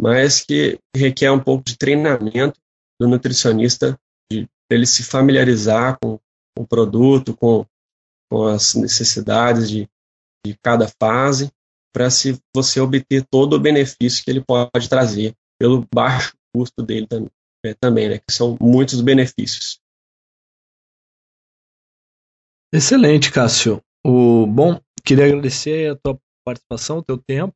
mas 0.00 0.40
que 0.40 0.78
requer 0.94 1.30
um 1.30 1.42
pouco 1.42 1.64
de 1.64 1.76
treinamento 1.76 2.58
do 3.00 3.08
nutricionista, 3.08 3.98
de 4.30 4.46
ele 4.70 4.86
se 4.86 5.02
familiarizar 5.02 5.98
com, 6.00 6.18
com 6.56 6.62
o 6.62 6.66
produto, 6.66 7.36
com, 7.36 7.66
com 8.30 8.46
as 8.46 8.74
necessidades 8.74 9.68
de, 9.68 9.88
de 10.44 10.56
cada 10.62 10.88
fase, 10.88 11.52
para 11.92 12.10
se 12.10 12.40
você 12.54 12.80
obter 12.80 13.24
todo 13.30 13.54
o 13.54 13.60
benefício 13.60 14.24
que 14.24 14.30
ele 14.30 14.42
pode 14.42 14.88
trazer 14.88 15.34
pelo 15.58 15.86
baixo 15.94 16.34
custo 16.54 16.82
dele 16.82 17.06
também, 17.06 17.30
é, 17.64 17.74
também 17.74 18.08
né, 18.08 18.18
que 18.18 18.32
são 18.32 18.56
muitos 18.60 19.00
benefícios. 19.00 19.78
Excelente, 22.72 23.30
Cássio. 23.30 23.82
O, 24.04 24.46
bom, 24.46 24.80
queria 25.04 25.26
agradecer 25.26 25.92
a 25.92 25.96
tua 25.96 26.18
participação, 26.44 26.98
o 26.98 27.02
teu 27.02 27.18
tempo. 27.18 27.54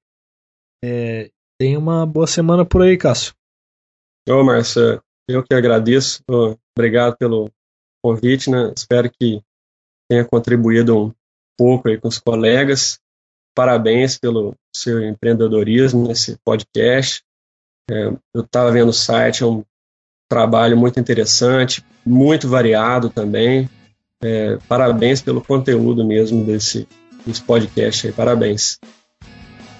É, 0.82 1.30
tenha 1.58 1.78
uma 1.78 2.06
boa 2.06 2.26
semana 2.26 2.64
por 2.64 2.82
aí, 2.82 2.96
Cássio. 2.96 3.34
Ô, 4.28 4.42
Márcio, 4.42 5.02
eu 5.28 5.42
que 5.42 5.54
agradeço. 5.54 6.22
Obrigado 6.76 7.16
pelo 7.16 7.50
convite, 8.02 8.50
né? 8.50 8.72
Espero 8.76 9.10
que 9.10 9.42
tenha 10.08 10.24
contribuído 10.24 11.06
um 11.06 11.12
pouco 11.56 11.88
aí 11.88 11.98
com 11.98 12.08
os 12.08 12.18
colegas. 12.18 12.98
Parabéns 13.54 14.18
pelo 14.18 14.54
seu 14.74 15.02
empreendedorismo 15.02 16.08
nesse 16.08 16.36
podcast. 16.44 17.22
É, 17.90 18.12
eu 18.34 18.42
estava 18.42 18.70
vendo 18.70 18.90
o 18.90 18.94
site, 18.94 19.42
é 19.42 19.46
um 19.46 19.64
trabalho 20.28 20.76
muito 20.76 21.00
interessante, 21.00 21.84
muito 22.06 22.48
variado 22.48 23.10
também. 23.10 23.68
É, 24.22 24.58
parabéns 24.68 25.20
pelo 25.20 25.42
conteúdo 25.42 26.04
mesmo 26.04 26.44
desse, 26.44 26.86
desse 27.26 27.42
podcast 27.42 28.06
aí. 28.06 28.12
Parabéns. 28.12 28.78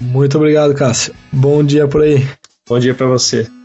Muito 0.01 0.37
obrigado, 0.39 0.75
Cássio. 0.75 1.15
Bom 1.31 1.63
dia 1.63 1.87
por 1.87 2.03
aí. 2.03 2.27
Bom 2.69 2.79
dia 2.79 2.95
para 2.95 3.07
você. 3.07 3.60